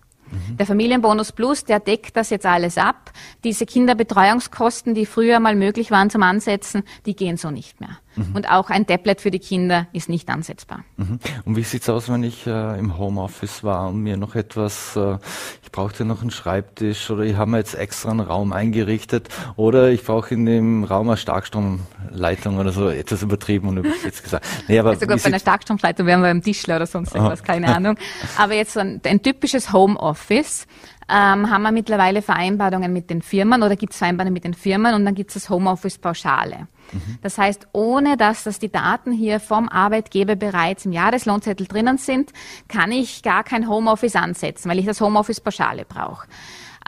[0.59, 3.11] Der Familienbonus Plus, der deckt das jetzt alles ab.
[3.43, 7.97] Diese Kinderbetreuungskosten, die früher mal möglich waren zum Ansetzen, die gehen so nicht mehr.
[8.17, 8.35] Mhm.
[8.35, 10.83] Und auch ein Tablet für die Kinder ist nicht ansetzbar.
[10.97, 11.19] Mhm.
[11.45, 15.17] Und wie sieht's aus, wenn ich äh, im Homeoffice war und mir noch etwas, äh,
[15.63, 19.89] ich brauchte noch einen Schreibtisch oder ich habe mir jetzt extra einen Raum eingerichtet oder
[19.89, 24.45] ich brauche in dem Raum eine Starkstromleitung oder so, etwas übertrieben und jetzt gesagt.
[24.67, 27.73] Nee, aber also gut, bei einer Starkstromleitung wären wir beim Tischler oder sonst irgendwas, keine
[27.75, 27.97] Ahnung.
[28.37, 30.67] Aber jetzt ein, ein typisches Homeoffice,
[31.09, 34.93] ähm, haben wir mittlerweile Vereinbarungen mit den Firmen oder gibt es Vereinbarungen mit den Firmen
[34.93, 36.67] und dann gibt es das Homeoffice-Pauschale.
[36.91, 37.17] Mhm.
[37.21, 42.31] Das heißt, ohne dass, dass die Daten hier vom Arbeitgeber bereits im Jahreslohnzettel drinnen sind,
[42.67, 46.27] kann ich gar kein Homeoffice ansetzen, weil ich das Homeoffice-Pauschale brauche.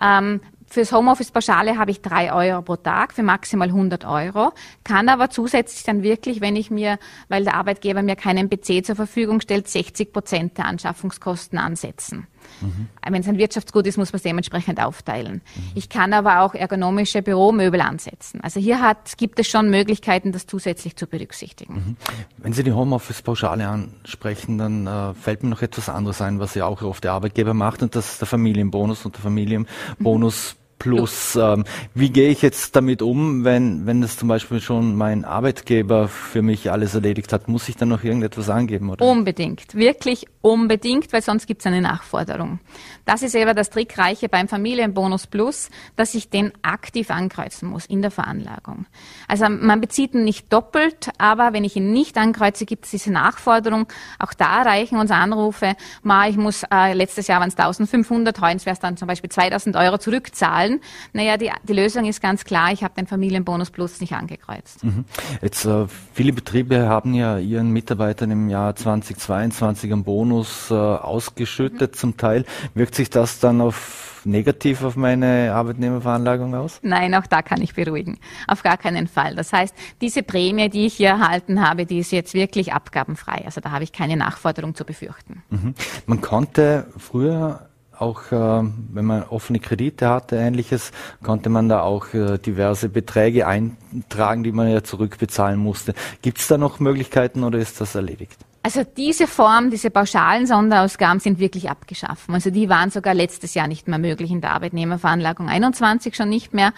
[0.02, 4.52] Ähm, Fürs Homeoffice-Pauschale habe ich drei Euro pro Tag für maximal 100 Euro,
[4.84, 8.96] kann aber zusätzlich dann wirklich, wenn ich mir, weil der Arbeitgeber mir keinen PC zur
[8.96, 12.28] Verfügung stellt, 60 Prozent der Anschaffungskosten ansetzen.
[12.62, 12.88] Mhm.
[13.08, 15.42] Wenn es ein Wirtschaftsgut ist, muss man es dementsprechend aufteilen.
[15.56, 15.72] Mhm.
[15.76, 18.42] Ich kann aber auch ergonomische Büromöbel ansetzen.
[18.42, 21.74] Also hier hat, gibt es schon Möglichkeiten, das zusätzlich zu berücksichtigen.
[21.74, 21.98] Mhm.
[22.38, 26.66] Wenn Sie die Homeoffice-Pauschale ansprechen, dann äh, fällt mir noch etwas anderes ein, was ja
[26.66, 31.66] auch oft der Arbeitgeber macht, und das ist der Familienbonus und der Familienbonus Plus, ähm,
[31.94, 36.42] wie gehe ich jetzt damit um, wenn, wenn das zum Beispiel schon mein Arbeitgeber für
[36.42, 37.50] mich alles erledigt hat?
[37.50, 38.90] Muss ich dann noch irgendetwas angeben?
[38.90, 39.06] Oder?
[39.06, 42.60] Unbedingt, wirklich unbedingt, weil sonst gibt es eine Nachforderung.
[43.04, 48.02] Das ist eben das Trickreiche beim Familienbonus Plus, dass ich den aktiv ankreuzen muss in
[48.02, 48.86] der Veranlagung.
[49.28, 53.12] Also man bezieht ihn nicht doppelt, aber wenn ich ihn nicht ankreuze, gibt es diese
[53.12, 53.88] Nachforderung.
[54.18, 58.66] Auch da reichen uns Anrufe, ma, ich muss, äh, letztes Jahr waren es 1500, heute
[58.66, 60.82] wäre es dann zum Beispiel 2000 Euro zurückzahlen zahlen?
[61.14, 64.84] Naja, die, die Lösung ist ganz klar, ich habe den Familienbonus Plus nicht angekreuzt.
[64.84, 65.06] Mhm.
[65.42, 71.92] Jetzt äh, viele Betriebe haben ja ihren Mitarbeitern im Jahr 2022 einen Bonus äh, ausgeschüttet
[71.92, 71.98] mhm.
[71.98, 72.46] zum Teil.
[72.74, 76.80] Wirkt sich das dann auf negativ auf meine Arbeitnehmerveranlagung aus?
[76.84, 78.20] Nein, auch da kann ich beruhigen.
[78.48, 79.36] Auf gar keinen Fall.
[79.36, 83.44] Das heißt, diese Prämie, die ich hier erhalten habe, die ist jetzt wirklich abgabenfrei.
[83.46, 85.42] Also da habe ich keine Nachforderung zu befürchten.
[85.50, 85.74] Mhm.
[86.06, 87.69] Man konnte früher
[88.00, 90.92] auch äh, wenn man offene Kredite hatte, ähnliches,
[91.24, 95.94] konnte man da auch äh, diverse Beträge eintragen, die man ja zurückbezahlen musste.
[96.22, 98.38] Gibt es da noch Möglichkeiten oder ist das erledigt?
[98.62, 102.34] Also diese Form, diese pauschalen Sonderausgaben sind wirklich abgeschaffen.
[102.34, 106.54] Also die waren sogar letztes Jahr nicht mehr möglich in der Arbeitnehmerveranlagung 21 schon nicht
[106.54, 106.74] mehr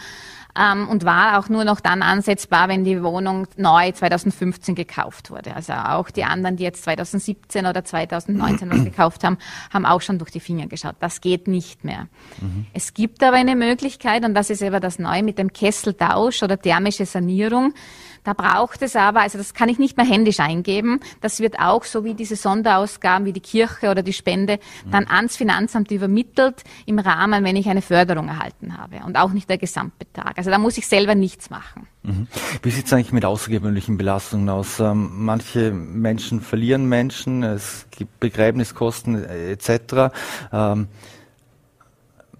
[0.59, 5.55] ähm, und war auch nur noch dann ansetzbar, wenn die Wohnung neu 2015 gekauft wurde.
[5.55, 9.37] Also auch die anderen, die jetzt 2017 oder 2019 was gekauft haben,
[9.73, 10.95] haben auch schon durch die Finger geschaut.
[10.99, 12.07] Das geht nicht mehr.
[12.39, 12.65] Mhm.
[12.73, 16.59] Es gibt aber eine Möglichkeit und das ist eben das Neue mit dem Kesseltausch oder
[16.59, 17.73] thermische Sanierung.
[18.23, 20.99] Da braucht es aber, also das kann ich nicht mehr händisch eingeben.
[21.21, 25.35] Das wird auch so wie diese Sonderausgaben wie die Kirche oder die Spende dann ans
[25.35, 30.37] Finanzamt übermittelt im Rahmen, wenn ich eine Förderung erhalten habe und auch nicht der Gesamtbetrag.
[30.37, 31.87] Also da muss ich selber nichts machen.
[32.03, 32.27] Mhm.
[32.63, 34.79] Wie sieht es eigentlich mit außergewöhnlichen Belastungen aus?
[34.79, 40.13] Ähm, manche Menschen verlieren Menschen, es gibt Begräbniskosten etc.
[40.51, 40.87] Ähm,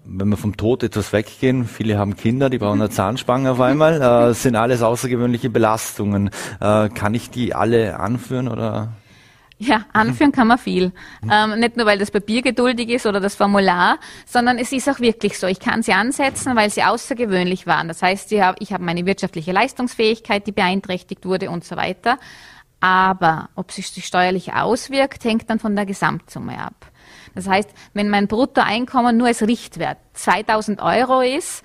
[0.04, 4.00] wenn wir vom Tod etwas weggehen, viele haben Kinder, die brauchen eine Zahnspange auf einmal,
[4.30, 6.30] äh, sind alles außergewöhnliche Belastungen.
[6.60, 8.92] Äh, kann ich die alle anführen oder?
[9.58, 10.90] Ja, anführen kann man viel.
[11.30, 14.98] Ähm, nicht nur, weil das Papier geduldig ist oder das Formular, sondern es ist auch
[14.98, 15.46] wirklich so.
[15.46, 17.86] Ich kann sie ansetzen, weil sie außergewöhnlich waren.
[17.86, 22.18] Das heißt, ich habe meine wirtschaftliche Leistungsfähigkeit, die beeinträchtigt wurde und so weiter.
[22.80, 26.91] Aber ob sich steuerlich auswirkt, hängt dann von der Gesamtsumme ab.
[27.34, 31.62] Das heißt, wenn mein Bruttoeinkommen nur als Richtwert 2000 Euro ist,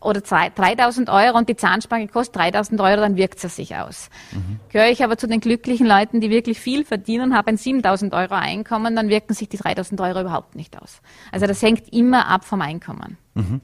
[0.00, 4.10] oder 3000 Euro und die Zahnspange kostet 3000 Euro, dann wirkt es sich aus.
[4.32, 4.60] Mhm.
[4.68, 8.34] Gehöre ich aber zu den glücklichen Leuten, die wirklich viel verdienen, habe ein 7000 Euro
[8.34, 11.00] Einkommen, dann wirken sich die 3000 Euro überhaupt nicht aus.
[11.32, 13.16] Also das hängt immer ab vom Einkommen.
[13.34, 13.60] Mhm.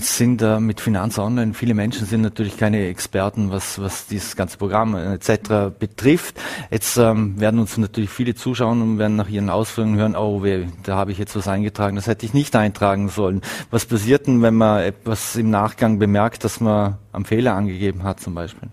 [0.00, 4.34] Jetzt sind äh, mit Finanz Online viele Menschen sind natürlich keine Experten, was, was dieses
[4.34, 5.78] ganze Programm äh, etc.
[5.78, 6.40] betrifft.
[6.70, 10.68] Jetzt ähm, werden uns natürlich viele zuschauen und werden nach ihren Ausführungen hören, oh, weh,
[10.84, 13.42] da habe ich jetzt was eingetragen, das hätte ich nicht eintragen sollen.
[13.70, 18.20] Was passiert denn, wenn man etwas im Nachgang bemerkt, dass man am Fehler angegeben hat
[18.20, 18.70] zum Beispiel?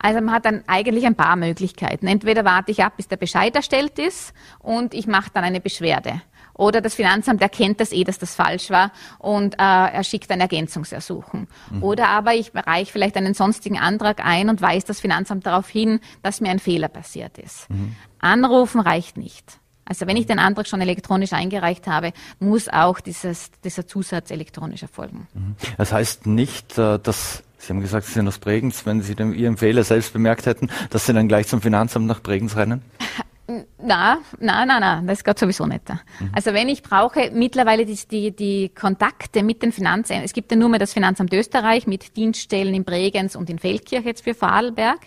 [0.00, 2.08] Also man hat dann eigentlich ein paar Möglichkeiten.
[2.08, 6.20] Entweder warte ich ab, bis der Bescheid erstellt ist und ich mache dann eine Beschwerde.
[6.54, 10.40] Oder das Finanzamt erkennt das eh, dass das falsch war und äh, er schickt ein
[10.40, 11.48] Ergänzungsersuchen.
[11.70, 11.82] Mhm.
[11.82, 16.00] Oder aber ich reiche vielleicht einen sonstigen Antrag ein und weise das Finanzamt darauf hin,
[16.22, 17.68] dass mir ein Fehler passiert ist.
[17.70, 17.96] Mhm.
[18.20, 19.58] Anrufen reicht nicht.
[19.84, 24.82] Also wenn ich den Antrag schon elektronisch eingereicht habe, muss auch dieses, dieser Zusatz elektronisch
[24.82, 25.28] erfolgen.
[25.34, 25.56] Mhm.
[25.76, 28.84] Das heißt nicht, äh, dass Sie haben gesagt, Sie sind aus Bregenz.
[28.84, 32.22] Wenn Sie den, Ihren Fehler selbst bemerkt hätten, dass Sie dann gleich zum Finanzamt nach
[32.22, 32.82] Bregenz rennen?
[33.46, 35.88] Na, na, na, na, das geht sowieso nicht.
[35.90, 36.30] Mhm.
[36.32, 40.56] Also wenn ich brauche mittlerweile die, die, die Kontakte mit den Finanzämtern, es gibt ja
[40.56, 45.00] nur mehr das Finanzamt Österreich mit Dienststellen in Bregenz und in Feldkirch jetzt für Vorarlberg.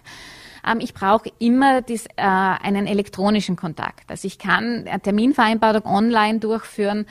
[0.67, 4.10] Ähm, ich brauche immer dies, äh, einen elektronischen Kontakt.
[4.12, 7.08] Also ich kann eine Terminvereinbarung online durchführen,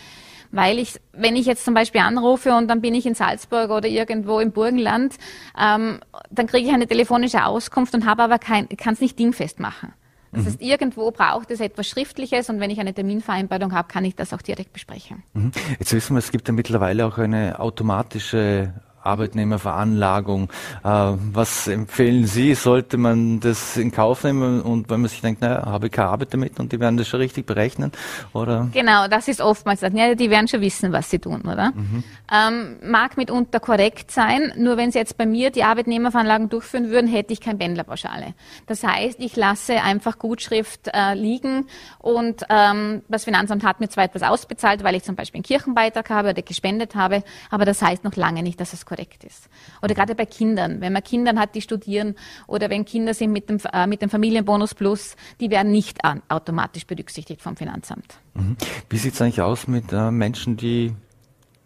[0.53, 3.89] weil ich, wenn ich jetzt zum Beispiel anrufe und dann bin ich in Salzburg oder
[3.89, 5.17] irgendwo im Burgenland,
[5.59, 5.99] ähm,
[6.31, 9.93] dann kriege ich eine telefonische Auskunft und habe aber kein, kann es nicht dingfest machen.
[10.33, 10.47] Das mhm.
[10.47, 14.33] heißt, irgendwo braucht es etwas Schriftliches und wenn ich eine Terminvereinbarung habe, kann ich das
[14.33, 15.23] auch direkt besprechen.
[15.35, 15.53] Mhm.
[15.79, 18.75] Jetzt wissen wir, es gibt ja mittlerweile auch eine automatische
[19.07, 20.51] Arbeitnehmerveranlagung.
[20.85, 22.55] Äh, was empfehlen Sie?
[22.55, 26.09] Sollte man das in Kauf nehmen und wenn man sich denkt, naja, habe ich keine
[26.09, 27.93] Arbeit damit und die werden das schon richtig berechnen?
[28.33, 28.69] Oder?
[28.73, 29.93] Genau, das ist oftmals das.
[29.95, 31.73] Ja, die werden schon wissen, was sie tun, oder?
[31.75, 32.05] Mhm.
[32.33, 37.09] Ähm, mag mitunter korrekt sein, nur wenn Sie jetzt bei mir die Arbeitnehmerveranlagung durchführen würden,
[37.09, 38.35] hätte ich kein Bändlerpauschale.
[38.67, 41.67] Das heißt, ich lasse einfach Gutschrift äh, liegen
[41.99, 46.11] und ähm, das Finanzamt hat mir zwar etwas ausbezahlt, weil ich zum Beispiel einen Kirchenbeitrag
[46.11, 49.49] habe oder gespendet habe, aber das heißt noch lange nicht, dass es korrekt korrekt ist.
[49.83, 52.15] Oder gerade bei Kindern, wenn man Kindern hat, die studieren
[52.47, 56.23] oder wenn Kinder sind mit dem, äh, mit dem Familienbonus Plus, die werden nicht an,
[56.29, 58.19] automatisch berücksichtigt vom Finanzamt.
[58.35, 58.57] Mhm.
[58.89, 60.95] Wie sieht es eigentlich aus mit äh, Menschen, die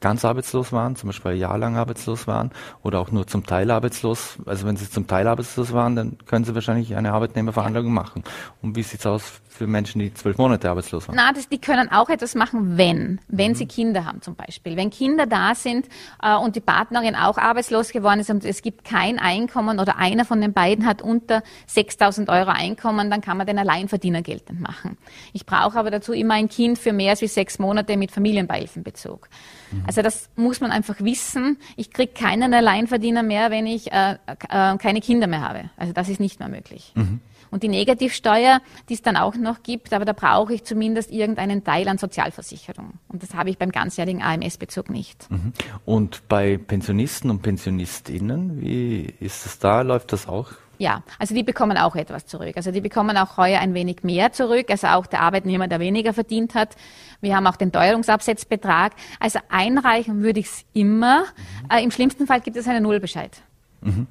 [0.01, 2.51] ganz arbeitslos waren, zum Beispiel ein Jahr lang arbeitslos waren
[2.83, 4.39] oder auch nur zum Teil arbeitslos.
[4.47, 8.25] Also wenn sie zum Teil arbeitslos waren, dann können sie wahrscheinlich eine Arbeitnehmerverhandlung machen.
[8.63, 11.17] Und wie sieht es aus für Menschen, die zwölf Monate arbeitslos waren?
[11.17, 13.55] Na, das, die können auch etwas machen, wenn, wenn mhm.
[13.57, 14.77] sie Kinder haben zum Beispiel.
[14.77, 15.87] Wenn Kinder da sind
[16.23, 20.25] äh, und die Partnerin auch arbeitslos geworden ist und es gibt kein Einkommen oder einer
[20.25, 24.97] von den beiden hat unter 6.000 Euro Einkommen, dann kann man den Alleinverdiener geltend machen.
[25.35, 29.29] Ich brauche aber dazu immer ein Kind für mehr als wie sechs Monate mit Familienbeihilfenbezug.
[29.73, 29.90] Mhm.
[29.91, 31.59] Also das muss man einfach wissen.
[31.75, 35.71] Ich kriege keinen Alleinverdiener mehr, wenn ich äh, äh, keine Kinder mehr habe.
[35.77, 36.93] Also das ist nicht mehr möglich.
[36.95, 37.21] Mhm.
[37.51, 41.65] Und die Negativsteuer, die es dann auch noch gibt, aber da brauche ich zumindest irgendeinen
[41.65, 43.01] Teil an Sozialversicherung.
[43.09, 45.29] Und das habe ich beim ganzjährigen AMS-Bezug nicht.
[45.29, 45.55] Mhm.
[45.85, 49.83] Und bei Pensionisten und Pensionistinnen, wie ist es da?
[49.83, 50.53] Läuft das auch?
[50.81, 52.55] Ja, also die bekommen auch etwas zurück.
[52.57, 56.15] Also die bekommen auch heuer ein wenig mehr zurück, also auch der Arbeitnehmer, der weniger
[56.15, 56.75] verdient hat.
[57.21, 58.93] Wir haben auch den Teuerungsabsetzbetrag.
[59.21, 61.21] Also einreichen würde ich es immer.
[61.21, 61.71] Mhm.
[61.71, 63.43] Äh, Im schlimmsten Fall gibt es einen Nullbescheid.
[63.83, 64.07] Mhm.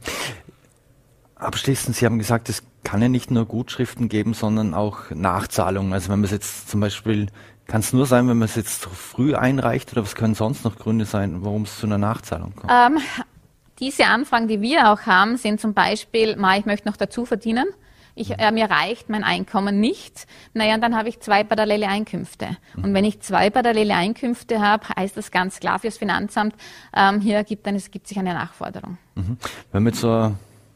[1.34, 5.92] Abschließend, Sie haben gesagt, es kann ja nicht nur Gutschriften geben, sondern auch Nachzahlungen.
[5.92, 7.30] Also wenn man es jetzt zum Beispiel,
[7.66, 10.78] kann es nur sein, wenn man es jetzt früh einreicht oder was können sonst noch
[10.78, 12.72] Gründe sein, warum es zu einer Nachzahlung kommt?
[12.72, 13.00] Ähm,
[13.80, 17.66] diese Anfragen, die wir auch haben, sind zum Beispiel, ma, ich möchte noch dazu verdienen.
[18.16, 20.28] Ich, äh, mir reicht mein Einkommen nicht.
[20.54, 22.58] Naja, dann habe ich zwei parallele Einkünfte.
[22.76, 26.54] Und wenn ich zwei parallele Einkünfte habe, heißt das ganz klar fürs Finanzamt,
[26.94, 28.98] ähm, hier gibt, dann, es gibt sich eine Nachforderung.
[29.16, 29.38] Mhm.
[29.72, 30.36] Wenn wir zur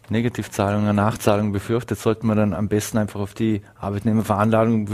[0.10, 4.88] Negativzahlungen, eine Nachzahlung befürchtet, sollte man dann am besten einfach auf die Arbeitnehmerveranlagung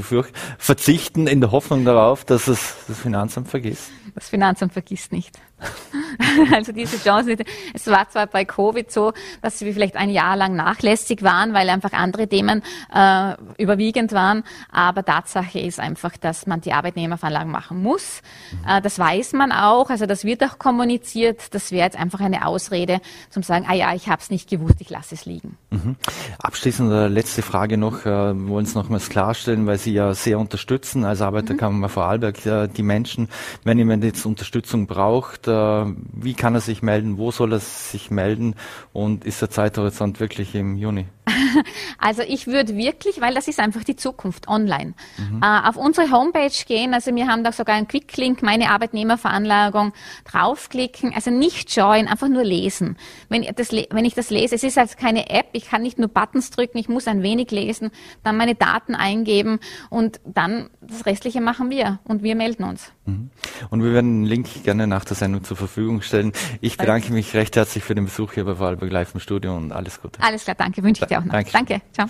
[0.57, 3.91] verzichten, in der Hoffnung darauf, dass es das Finanzamt vergisst.
[4.15, 5.37] Das Finanzamt vergisst nicht.
[6.53, 7.37] also diese Chance,
[7.73, 11.69] es war zwar bei Covid so, dass wir vielleicht ein Jahr lang nachlässig waren, weil
[11.69, 17.81] einfach andere Themen äh, überwiegend waren, aber Tatsache ist einfach, dass man die Arbeitnehmerveranlagung machen
[17.81, 18.21] muss.
[18.51, 18.69] Mhm.
[18.69, 21.53] Äh, das weiß man auch, also das wird auch kommuniziert.
[21.53, 24.75] Das wäre jetzt einfach eine Ausrede zum sagen, ah ja, ich habe es nicht gewusst,
[24.79, 25.57] ich lasse es liegen.
[25.71, 25.95] Mhm.
[26.39, 30.39] Abschließend äh, letzte Frage noch, äh, wir wollen es nochmals klarstellen, weil Sie ja sehr
[30.39, 31.91] unterstützen als Arbeiterkammer mhm.
[31.91, 33.29] Vorarlberg äh, die Menschen,
[33.63, 37.17] wenn jemand jetzt Unterstützung braucht, wie kann er sich melden?
[37.17, 38.55] Wo soll er sich melden?
[38.93, 41.05] Und ist der Zeithorizont wirklich im Juni?
[41.97, 45.41] Also ich würde wirklich, weil das ist einfach die Zukunft online, mhm.
[45.43, 46.93] äh, auf unsere Homepage gehen.
[46.93, 49.93] Also wir haben da sogar einen Quick-Link, meine Arbeitnehmerveranlagung,
[50.25, 51.13] draufklicken.
[51.13, 52.97] Also nicht join, einfach nur lesen.
[53.27, 56.07] Wenn, das, wenn ich das lese, es ist also keine App, ich kann nicht nur
[56.07, 57.91] Buttons drücken, ich muss ein wenig lesen,
[58.23, 62.91] dann meine Daten eingeben und dann das Restliche machen wir und wir melden uns.
[63.05, 63.29] Mhm.
[63.69, 66.31] Und wir werden den Link gerne nach der Sendung zur Verfügung stellen.
[66.61, 69.71] Ich bedanke mich recht herzlich für den Besuch hier bei Vorarlberg Live im Studio und
[69.71, 70.21] alles Gute.
[70.21, 71.33] Alles klar, danke, wünsche ich dir auch noch.
[71.33, 71.51] Danke.
[71.51, 72.07] danke, ciao.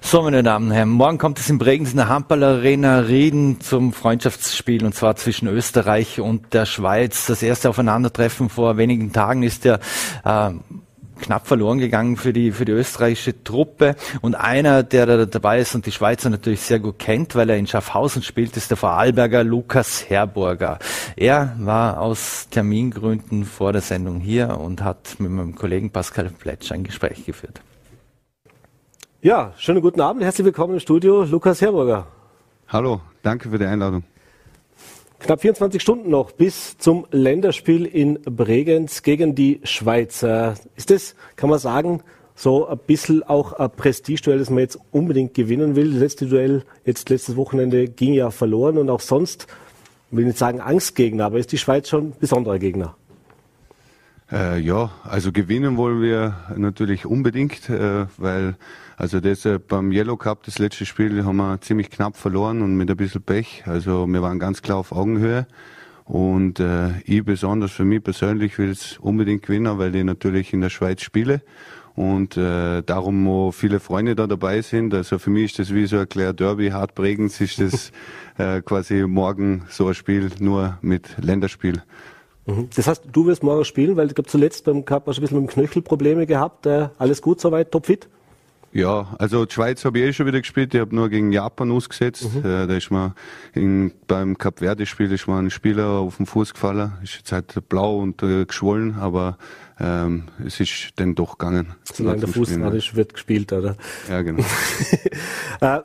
[0.00, 3.60] So, meine Damen und Herren, morgen kommt es in Bregenz in der Handball Arena Rieden
[3.60, 7.26] zum Freundschaftsspiel und zwar zwischen Österreich und der Schweiz.
[7.26, 9.78] Das erste Aufeinandertreffen vor wenigen Tagen ist ja
[10.24, 10.52] äh,
[11.20, 13.96] knapp verloren gegangen für die, für die österreichische Truppe.
[14.20, 17.56] Und einer, der da dabei ist und die Schweizer natürlich sehr gut kennt, weil er
[17.56, 20.78] in Schaffhausen spielt, ist der Vorarlberger Lukas Herburger.
[21.16, 26.72] Er war aus Termingründen vor der Sendung hier und hat mit meinem Kollegen Pascal Pletsch
[26.72, 27.60] ein Gespräch geführt.
[29.22, 32.06] Ja, schönen guten Abend, herzlich willkommen im Studio, Lukas Herburger.
[32.68, 34.04] Hallo, danke für die Einladung.
[35.18, 40.22] Knapp 24 Stunden noch bis zum Länderspiel in Bregenz gegen die Schweiz.
[40.76, 42.02] Ist das, kann man sagen,
[42.34, 45.92] so ein bisschen auch ein Prestigeduell, das man jetzt unbedingt gewinnen will?
[45.92, 49.46] Das letzte Duell, jetzt letztes Wochenende, ging ja verloren und auch sonst,
[50.10, 52.94] ich will nicht sagen Angstgegner, aber ist die Schweiz schon ein besonderer Gegner?
[54.30, 58.56] Äh, ja, also gewinnen wollen wir natürlich unbedingt, äh, weil
[58.96, 62.90] also deshalb beim Yellow Cup, das letzte Spiel, haben wir ziemlich knapp verloren und mit
[62.90, 63.64] ein bisschen Pech.
[63.66, 65.46] Also wir waren ganz klar auf Augenhöhe.
[66.04, 70.60] Und äh, ich besonders für mich persönlich will es unbedingt gewinnen, weil ich natürlich in
[70.60, 71.42] der Schweiz spiele
[71.96, 74.94] und äh, darum wo viele Freunde da dabei sind.
[74.94, 77.90] Also für mich ist das wie so ein Claire Derby, hart prägend ist das
[78.38, 81.82] äh, quasi morgen so ein Spiel nur mit Länderspiel.
[82.46, 82.68] Mhm.
[82.76, 85.22] Das heißt, du wirst morgen spielen, weil ich glaube zuletzt beim Cup hast du ein
[85.22, 86.66] bisschen mit dem Knöchel Probleme gehabt.
[86.66, 88.08] Äh, alles gut soweit, topfit?
[88.72, 90.74] Ja, also die Schweiz habe ich eh schon wieder gespielt.
[90.74, 92.28] Ich habe nur gegen Japan ausgesetzt.
[92.34, 92.40] Mhm.
[92.40, 93.14] Äh, da ist mir
[93.54, 96.92] in, beim Cap Verde-Spiel ist mir ein Spieler auf den Fuß gefallen.
[97.02, 99.38] Ist jetzt halt blau und äh, geschwollen, aber
[99.80, 101.74] ähm, es ist dann doch gegangen.
[101.84, 103.76] Solange der Fuß dran ist, wird gespielt, oder?
[104.10, 104.44] Ja, genau.
[105.60, 105.80] äh,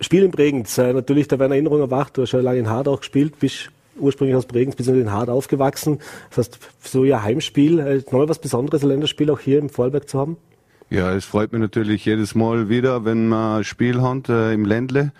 [0.00, 2.16] Spiel in Bregenz, äh, natürlich, da werden Erinnerungen erwacht.
[2.16, 5.28] Du hast schon lange in Hard auch gespielt, bist ursprünglich aus Bregenz, bist in Hard
[5.28, 5.98] aufgewachsen.
[6.30, 10.08] Das heißt, so ihr Heimspiel, äh, neu was Besonderes, ein Länderspiel auch hier im Vorarlberg
[10.08, 10.36] zu haben?
[10.92, 14.64] Ja, es freut mich natürlich jedes Mal wieder, wenn wir ein Spiel haben äh, im
[14.64, 15.12] Ländle.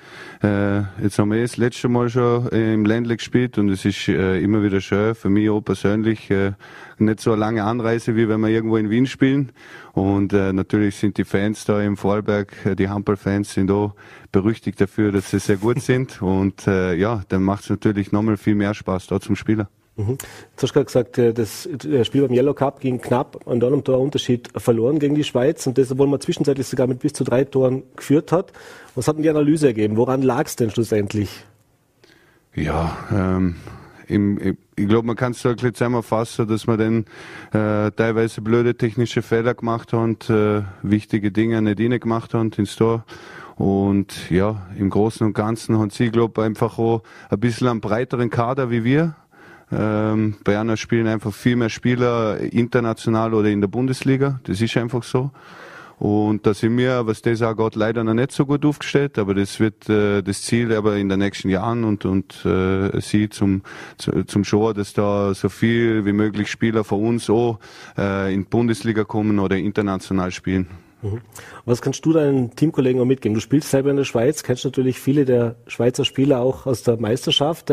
[0.43, 4.09] Äh, jetzt haben wir das letzte Mal schon äh, im Ländle gespielt und es ist
[4.09, 6.55] äh, immer wieder schön, für mich auch persönlich, äh,
[6.99, 9.53] nicht so eine lange Anreise, wie wenn wir irgendwo in Wien spielen.
[9.93, 13.95] Und äh, natürlich sind die Fans da im Vorarlberg, die Hampel-Fans sind auch
[14.33, 16.21] berüchtigt dafür, dass sie sehr gut sind.
[16.21, 19.69] Und ja, dann macht es natürlich nochmal viel mehr Spaß da zum Spieler.
[20.01, 20.19] Mhm.
[20.57, 21.69] Du hast gerade gesagt, äh, das
[22.03, 25.93] Spiel beim Yellow Cup ging knapp an einem Torunterschied verloren gegen die Schweiz und das,
[25.93, 28.53] obwohl man zwischenzeitlich sogar mit bis zu drei Toren geführt hat.
[28.95, 29.97] Was hat denn die Analyse ergeben?
[29.97, 31.45] Woran lag es denn schlussendlich?
[32.55, 33.57] Ja, ähm,
[34.09, 37.05] im, ich glaube, man kann es so ein bisschen zusammenfassen, dass wir dann
[37.53, 42.75] äh, teilweise blöde technische Fehler gemacht haben, äh, wichtige Dinge nicht rein gemacht haben ins
[42.75, 43.05] Tor.
[43.61, 47.83] Und ja, im Großen und Ganzen haben sie, glaube ich, einfach auch ein bisschen einen
[47.83, 49.15] breiteren Kader wie wir.
[49.73, 54.41] Ähm, Berner spielen einfach viel mehr Spieler international oder in der Bundesliga.
[54.45, 55.31] Das ist einfach so.
[56.01, 59.35] Und da sind wir, was das auch Gott leider noch nicht so gut aufgestellt, aber
[59.35, 63.61] das wird äh, das Ziel aber in den nächsten Jahren und, und äh, sie zum,
[63.99, 67.59] zu, zum Show, dass da so viel wie möglich Spieler von uns auch
[67.99, 70.69] äh, in die Bundesliga kommen oder international spielen.
[71.03, 71.21] Mhm.
[71.67, 73.35] Was kannst du deinen Teamkollegen auch mitgeben?
[73.35, 76.99] Du spielst selber in der Schweiz, kennst natürlich viele der Schweizer Spieler auch aus der
[76.99, 77.71] Meisterschaft.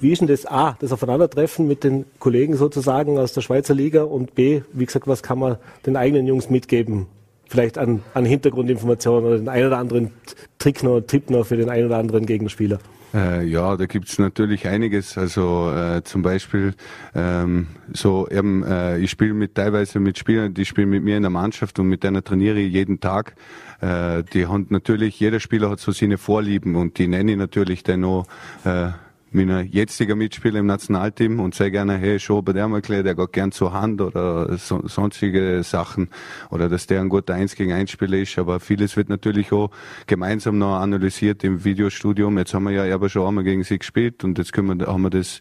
[0.00, 4.02] Wie ist denn das A, das Aufeinandertreffen mit den Kollegen sozusagen aus der Schweizer Liga
[4.02, 7.06] und B, wie gesagt, was kann man den eigenen Jungs mitgeben?
[7.48, 10.10] Vielleicht an, an Hintergrundinformationen oder den einen oder anderen
[10.58, 12.78] Trick noch, Tipp noch für den einen oder anderen Gegenspieler.
[13.14, 15.16] Äh, ja, da gibt's natürlich einiges.
[15.16, 16.74] Also äh, zum Beispiel
[17.14, 21.22] ähm, so eben, äh, ich spiele mit teilweise mit Spielern, die spielen mit mir in
[21.22, 23.34] der Mannschaft und mit denen trainiere ich jeden Tag.
[23.80, 27.82] Äh, die haben natürlich, jeder Spieler hat so seine Vorlieben und die nenne ich natürlich
[27.84, 28.26] dann auch
[28.64, 28.88] äh,
[29.36, 33.72] mein jetziger Mitspieler im Nationalteam und sehr gerne, hey, schon bei der geht gern zur
[33.72, 36.08] Hand oder so, sonstige Sachen
[36.50, 39.70] oder dass der ein guter Eins gegen Eins Spieler ist, aber vieles wird natürlich auch
[40.06, 42.38] gemeinsam noch analysiert im Videostudium.
[42.38, 45.02] Jetzt haben wir ja aber schon einmal gegen sie gespielt und jetzt können wir, haben
[45.02, 45.40] wir das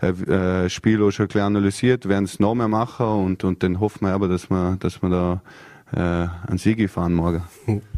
[0.00, 3.78] äh, äh Spiel auch schon klar analysiert, werden es noch mehr machen und, und dann
[3.78, 5.42] hoffen wir aber, dass wir, dass wir da
[5.92, 7.42] äh, an Siege fahren morgen.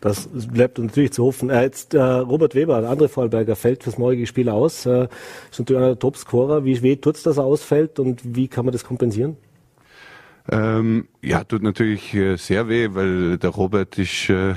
[0.00, 1.50] Das bleibt natürlich zu hoffen.
[1.50, 4.86] Äh, jetzt äh, Robert Weber, der andere Vorarlberger, fällt fürs morgige Spiel aus.
[4.86, 5.08] Äh,
[5.50, 6.64] ist natürlich einer der Topscorer.
[6.64, 9.36] Wie weh tut's, dass er ausfällt und wie kann man das kompensieren?
[10.50, 14.54] Ähm, ja, tut natürlich äh, sehr weh, weil der Robert ist, äh,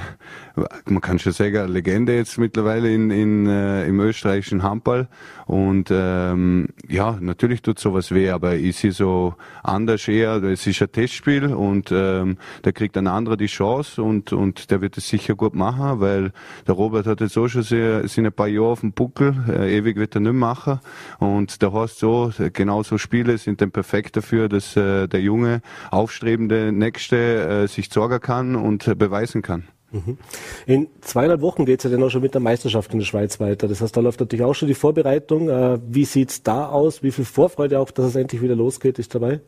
[0.86, 5.08] man kann schon sagen, eine Legende jetzt mittlerweile in, in, äh, im österreichischen Handball.
[5.48, 9.34] Und ähm, ja, natürlich tut sowas weh, aber ich sehe so
[9.64, 14.32] anders eher, es ist ein Testspiel und ähm, da kriegt ein anderer die Chance und,
[14.32, 16.32] und der wird es sicher gut machen, weil
[16.68, 19.76] der Robert hat jetzt auch schon sehr, sind ein paar Jahre auf dem Buckel, äh,
[19.78, 20.80] ewig wird er nicht machen.
[21.18, 25.62] Und der heißt so, genau so Spiele sind dann perfekt dafür, dass äh, der Junge
[25.90, 29.68] aufstrebende Nächste äh, sich sorgen kann und äh, beweisen kann.
[29.92, 30.18] Mhm.
[30.66, 33.40] In zweieinhalb Wochen geht es ja dann auch schon mit der Meisterschaft in der Schweiz
[33.40, 33.68] weiter.
[33.68, 35.50] Das heißt, da läuft natürlich auch schon die Vorbereitung.
[35.50, 37.04] Äh, wie sieht's da aus?
[37.04, 39.42] Wie viel Vorfreude auch, dass es endlich wieder losgeht, ist dabei?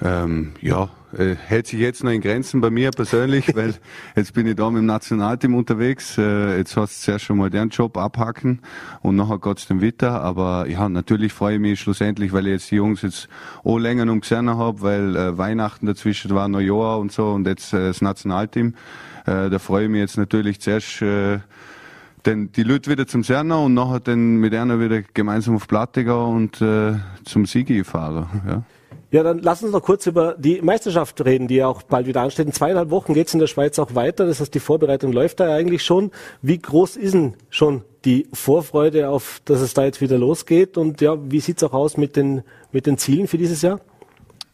[0.00, 3.74] Ähm, ja, äh, hält sich jetzt noch in Grenzen bei mir persönlich, weil
[4.14, 6.16] jetzt bin ich da mit dem Nationalteam unterwegs.
[6.18, 8.60] Äh, jetzt hast du zuerst schon mal den Job abhacken
[9.00, 10.20] und nachher geht's dann weiter.
[10.20, 13.28] Aber ja, natürlich freue ich mich schlussendlich, weil ich jetzt die Jungs jetzt
[13.64, 17.72] auch länger noch gesehen habe, weil äh, Weihnachten dazwischen war, Neujahr und so und jetzt
[17.72, 18.74] äh, das Nationalteam.
[19.26, 21.40] Äh, da freue ich mich jetzt natürlich zuerst äh,
[22.22, 26.26] dann die Leute wieder zum Serner und nachher dann mit einer wieder gemeinsam auf Plattiger
[26.26, 26.94] und äh,
[27.24, 28.26] zum fahren.
[28.46, 28.62] Ja.
[29.10, 32.20] Ja, dann lass uns noch kurz über die Meisterschaft reden, die ja auch bald wieder
[32.20, 32.46] ansteht.
[32.46, 34.26] In zweieinhalb Wochen geht's in der Schweiz auch weiter.
[34.26, 36.10] Das heißt, die Vorbereitung läuft da ja eigentlich schon.
[36.42, 40.76] Wie groß ist denn schon die Vorfreude auf, dass es da jetzt wieder losgeht?
[40.76, 43.80] Und ja, wie sieht's auch aus mit den, mit den Zielen für dieses Jahr?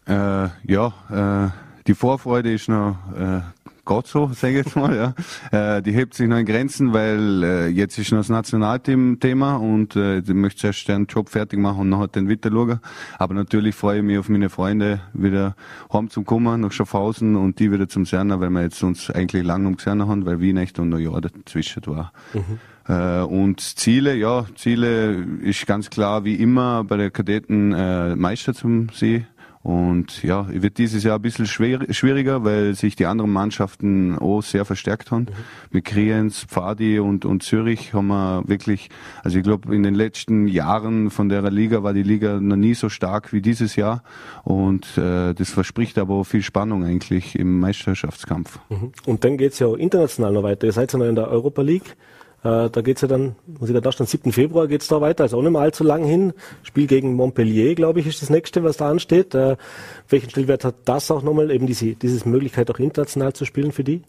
[0.06, 1.50] Äh, ja, äh,
[1.88, 3.40] die Vorfreude ist noch äh,
[3.84, 5.76] Gott so, sage ich jetzt mal, ja.
[5.76, 9.56] Äh, die hebt sich noch in Grenzen, weil äh, jetzt ist noch das Nationalteam Thema
[9.56, 12.80] und äh, ich möchte zuerst den Job fertig machen und nachher den schauen.
[13.18, 15.56] Aber natürlich freue ich mich auf meine Freunde wieder
[15.92, 19.44] heim zum kommen, nach Schaffhausen und die wieder zum Serner, weil wir jetzt uns eigentlich
[19.44, 22.12] lang um Serner haben, weil Wien echt und Neujahr dazwischen war.
[22.32, 22.58] Mhm.
[22.86, 28.54] Äh, und Ziele, ja, Ziele ist ganz klar wie immer bei der Kadetten äh, Meister
[28.54, 29.26] zum See
[29.64, 34.42] und ja, wird dieses Jahr ein bisschen schwer, schwieriger, weil sich die anderen Mannschaften auch
[34.42, 35.22] sehr verstärkt haben.
[35.22, 35.28] Mhm.
[35.70, 38.90] Mit Kriens, Pfadi und, und Zürich haben wir wirklich,
[39.22, 42.74] also ich glaube, in den letzten Jahren von der Liga war die Liga noch nie
[42.74, 44.02] so stark wie dieses Jahr.
[44.42, 48.58] Und äh, das verspricht aber auch viel Spannung eigentlich im Meisterschaftskampf.
[48.68, 48.92] Mhm.
[49.06, 50.66] Und dann geht's ja auch international noch weiter.
[50.66, 51.96] Ihr seid ja noch in der Europa League.
[52.44, 54.30] Äh, da geht's ja dann, muss ich da stehen, 7.
[54.30, 56.34] Februar geht's da weiter, also auch nicht mehr allzu lang hin.
[56.62, 59.34] Spiel gegen Montpellier, glaube ich, ist das nächste, was da ansteht.
[59.34, 59.56] Äh,
[60.10, 63.82] welchen Stellwert hat das auch nochmal, eben diese, diese Möglichkeit auch international zu spielen für
[63.82, 64.02] die?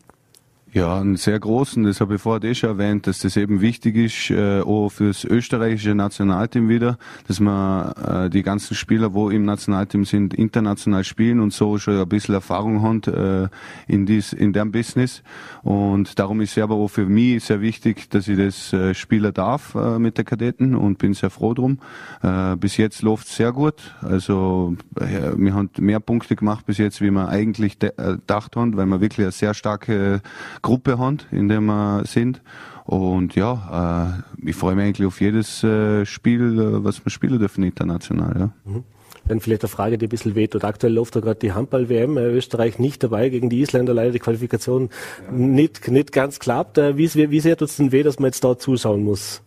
[0.75, 3.95] Ja, einen sehr großen, das habe ich vorher eh schon erwähnt, dass das eben wichtig
[3.95, 6.97] ist, äh, auch fürs österreichische Nationalteam wieder,
[7.29, 11.97] dass man äh, die ganzen Spieler, wo im Nationalteam sind, international spielen und so schon
[11.97, 13.47] ein bisschen Erfahrung haben äh,
[13.87, 15.23] in, dies, in dem Business.
[15.63, 19.31] Und darum ist es aber auch für mich sehr wichtig, dass ich das äh, Spieler
[19.31, 21.79] darf äh, mit der Kadetten und bin sehr froh drum.
[22.21, 23.95] Äh, bis jetzt läuft sehr gut.
[24.01, 28.75] Also äh, wir haben mehr Punkte gemacht bis jetzt, wie wir eigentlich äh, gedacht haben,
[28.75, 30.21] weil wir wirklich eine sehr starke
[30.65, 32.41] Gruppe haben, in der wir sind.
[32.85, 37.39] Und ja, äh, ich freue mich eigentlich auf jedes äh, Spiel, äh, was wir spielen
[37.39, 38.35] dürfen international.
[38.37, 38.71] Ja.
[38.71, 38.83] Mhm.
[39.27, 40.63] Dann vielleicht eine Frage, die ein bisschen wehtut.
[40.63, 42.17] Aktuell läuft da gerade die Handball-WM.
[42.17, 44.89] Österreich nicht dabei gegen die Isländer, leider die Qualifikation
[45.25, 45.31] ja.
[45.31, 46.77] nicht, nicht ganz klappt.
[46.77, 49.41] Äh, wie, wie sehr tut es denn weh, dass man jetzt da zuschauen muss?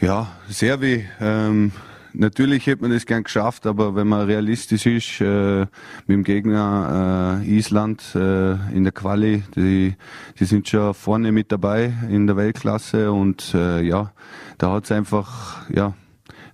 [0.00, 1.04] Ja, sehr weh.
[1.20, 1.72] Ähm,
[2.18, 5.60] natürlich hätte man das gern geschafft, aber wenn man realistisch ist, äh,
[6.06, 9.94] mit dem Gegner äh, Island äh, in der Quali, die,
[10.38, 14.12] die sind schon vorne mit dabei in der Weltklasse und äh, ja,
[14.58, 15.94] da hat es einfach, ja,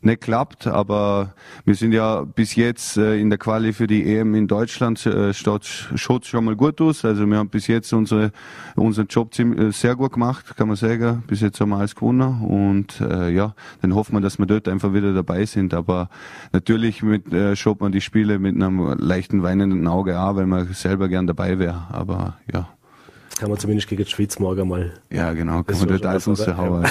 [0.04, 1.34] nicht klappt, aber
[1.64, 5.32] wir sind ja bis jetzt äh, in der Quali für die EM in Deutschland äh,
[5.32, 5.64] schaut
[6.24, 7.04] schon mal gut aus.
[7.04, 8.32] Also wir haben bis jetzt unsere,
[8.74, 11.22] unseren Job äh, sehr gut gemacht, kann man sagen.
[11.26, 14.68] Bis jetzt haben wir alles gewonnen und äh, ja, dann hoffen wir, dass wir dort
[14.68, 15.74] einfach wieder dabei sind.
[15.74, 16.08] Aber
[16.52, 20.72] natürlich mit, äh, schaut man die Spiele mit einem leichten weinenden Auge an, weil man
[20.72, 21.86] selber gern dabei wäre.
[21.90, 22.68] Aber ja
[23.42, 24.92] kann man zumindest gegen die Schweiz morgen mal.
[25.10, 26.84] Ja, genau, kann man dort alles raushauen.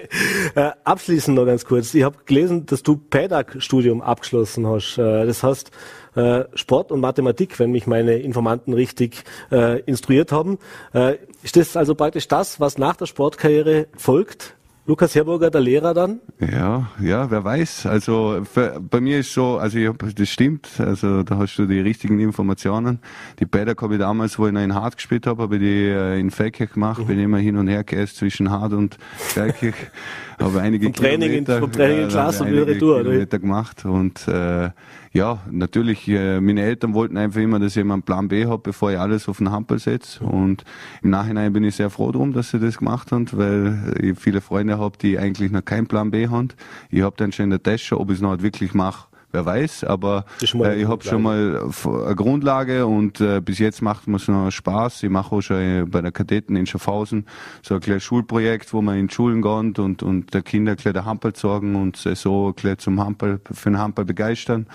[0.54, 1.92] äh, abschließend noch ganz kurz.
[1.92, 4.96] Ich habe gelesen, dass du PEDAG-Studium abgeschlossen hast.
[4.96, 5.72] Äh, das heißt,
[6.14, 10.58] äh, Sport und Mathematik, wenn mich meine Informanten richtig äh, instruiert haben.
[10.94, 14.54] Äh, ist das also praktisch das, was nach der Sportkarriere folgt?
[14.88, 16.20] Lukas Herburger, der Lehrer dann?
[16.40, 17.84] Ja, ja, wer weiß.
[17.84, 21.80] Also für, bei mir ist so, also ich, das stimmt, also da hast du die
[21.80, 22.98] richtigen Informationen.
[23.38, 25.88] Die Bäder habe ich damals, wo ich noch in Hart gespielt habe, habe ich die
[25.88, 27.06] äh, in Feldkirch gemacht, mhm.
[27.06, 29.74] bin immer hin und her gereist zwischen Hart und Feldkirch.
[30.40, 33.84] habe einige vom Training Kilometer, in, vom Training in Klasse und wieder Retour, Kilometer gemacht
[33.84, 34.70] und äh,
[35.12, 38.62] ja, natürlich, äh, meine Eltern wollten einfach immer, dass ich immer einen Plan B habe,
[38.62, 40.22] bevor ich alles auf den Hampel setze.
[40.22, 40.64] Und
[41.02, 44.40] im Nachhinein bin ich sehr froh drum, dass sie das gemacht haben, weil ich viele
[44.40, 46.48] Freunde habe, die eigentlich noch keinen Plan B haben.
[46.90, 49.84] Ich habe dann schon in der Tasche, ob ich es noch wirklich mache, wer weiß,
[49.84, 54.28] aber äh, ich habe schon mal eine Grundlage und äh, bis jetzt macht mir es
[54.28, 55.02] noch Spaß.
[55.02, 57.26] Ich mache auch schon äh, bei der Kadetten in Schaffhausen
[57.62, 61.04] so ein kleines Schulprojekt, wo man in Schulen geht und, und der Kinder gleich der
[61.04, 64.66] Hampel sorgen und so gleich zum Hampel, für den Hampel begeistern.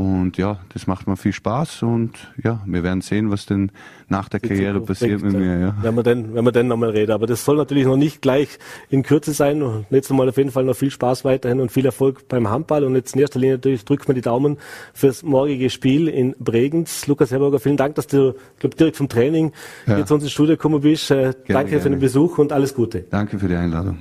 [0.00, 3.70] Und ja, das macht mir viel Spaß und ja, wir werden sehen, was denn
[4.08, 5.58] nach der Karriere passiert mit mir.
[5.58, 5.76] Ja.
[5.82, 7.12] Wenn wir denn, wenn wir denn nochmal reden.
[7.12, 9.62] Aber das soll natürlich noch nicht gleich in Kürze sein.
[9.62, 12.84] Und jetzt nochmal auf jeden Fall noch viel Spaß weiterhin und viel Erfolg beim Handball.
[12.84, 14.56] Und jetzt in erster Linie natürlich drückt man die Daumen
[14.94, 17.06] fürs morgige Spiel in Bregenz.
[17.06, 19.52] Lukas Herberger, vielen Dank, dass du, glaub, direkt vom Training
[19.86, 19.96] ja.
[19.96, 21.10] hier zu uns ins Studio gekommen bist.
[21.10, 21.82] Äh, gerne, danke gerne.
[21.82, 23.04] für den Besuch und alles Gute.
[23.10, 23.98] Danke für die Einladung.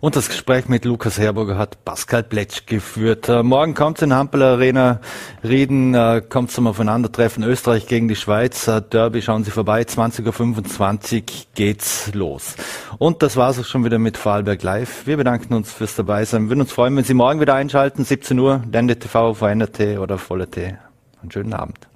[0.00, 3.28] Und das Gespräch mit Lukas Herburger hat Pascal Pletsch geführt.
[3.28, 5.00] Äh, morgen kommt es in Hampel Arena
[5.42, 8.68] Rieden, äh, kommt zum Aufeinandertreffen Österreich gegen die Schweiz.
[8.68, 11.22] Äh, Derby, schauen Sie vorbei, 20.25 Uhr
[11.54, 12.56] geht's los.
[12.98, 15.06] Und das war's auch schon wieder mit Vorarlberg Live.
[15.06, 16.44] Wir bedanken uns fürs Dabeisein.
[16.44, 20.18] Wir würden uns freuen, wenn Sie morgen wieder einschalten, 17 Uhr, Lende TV, VNRT oder
[20.18, 20.76] Volle T.
[21.22, 21.88] Einen schönen Abend.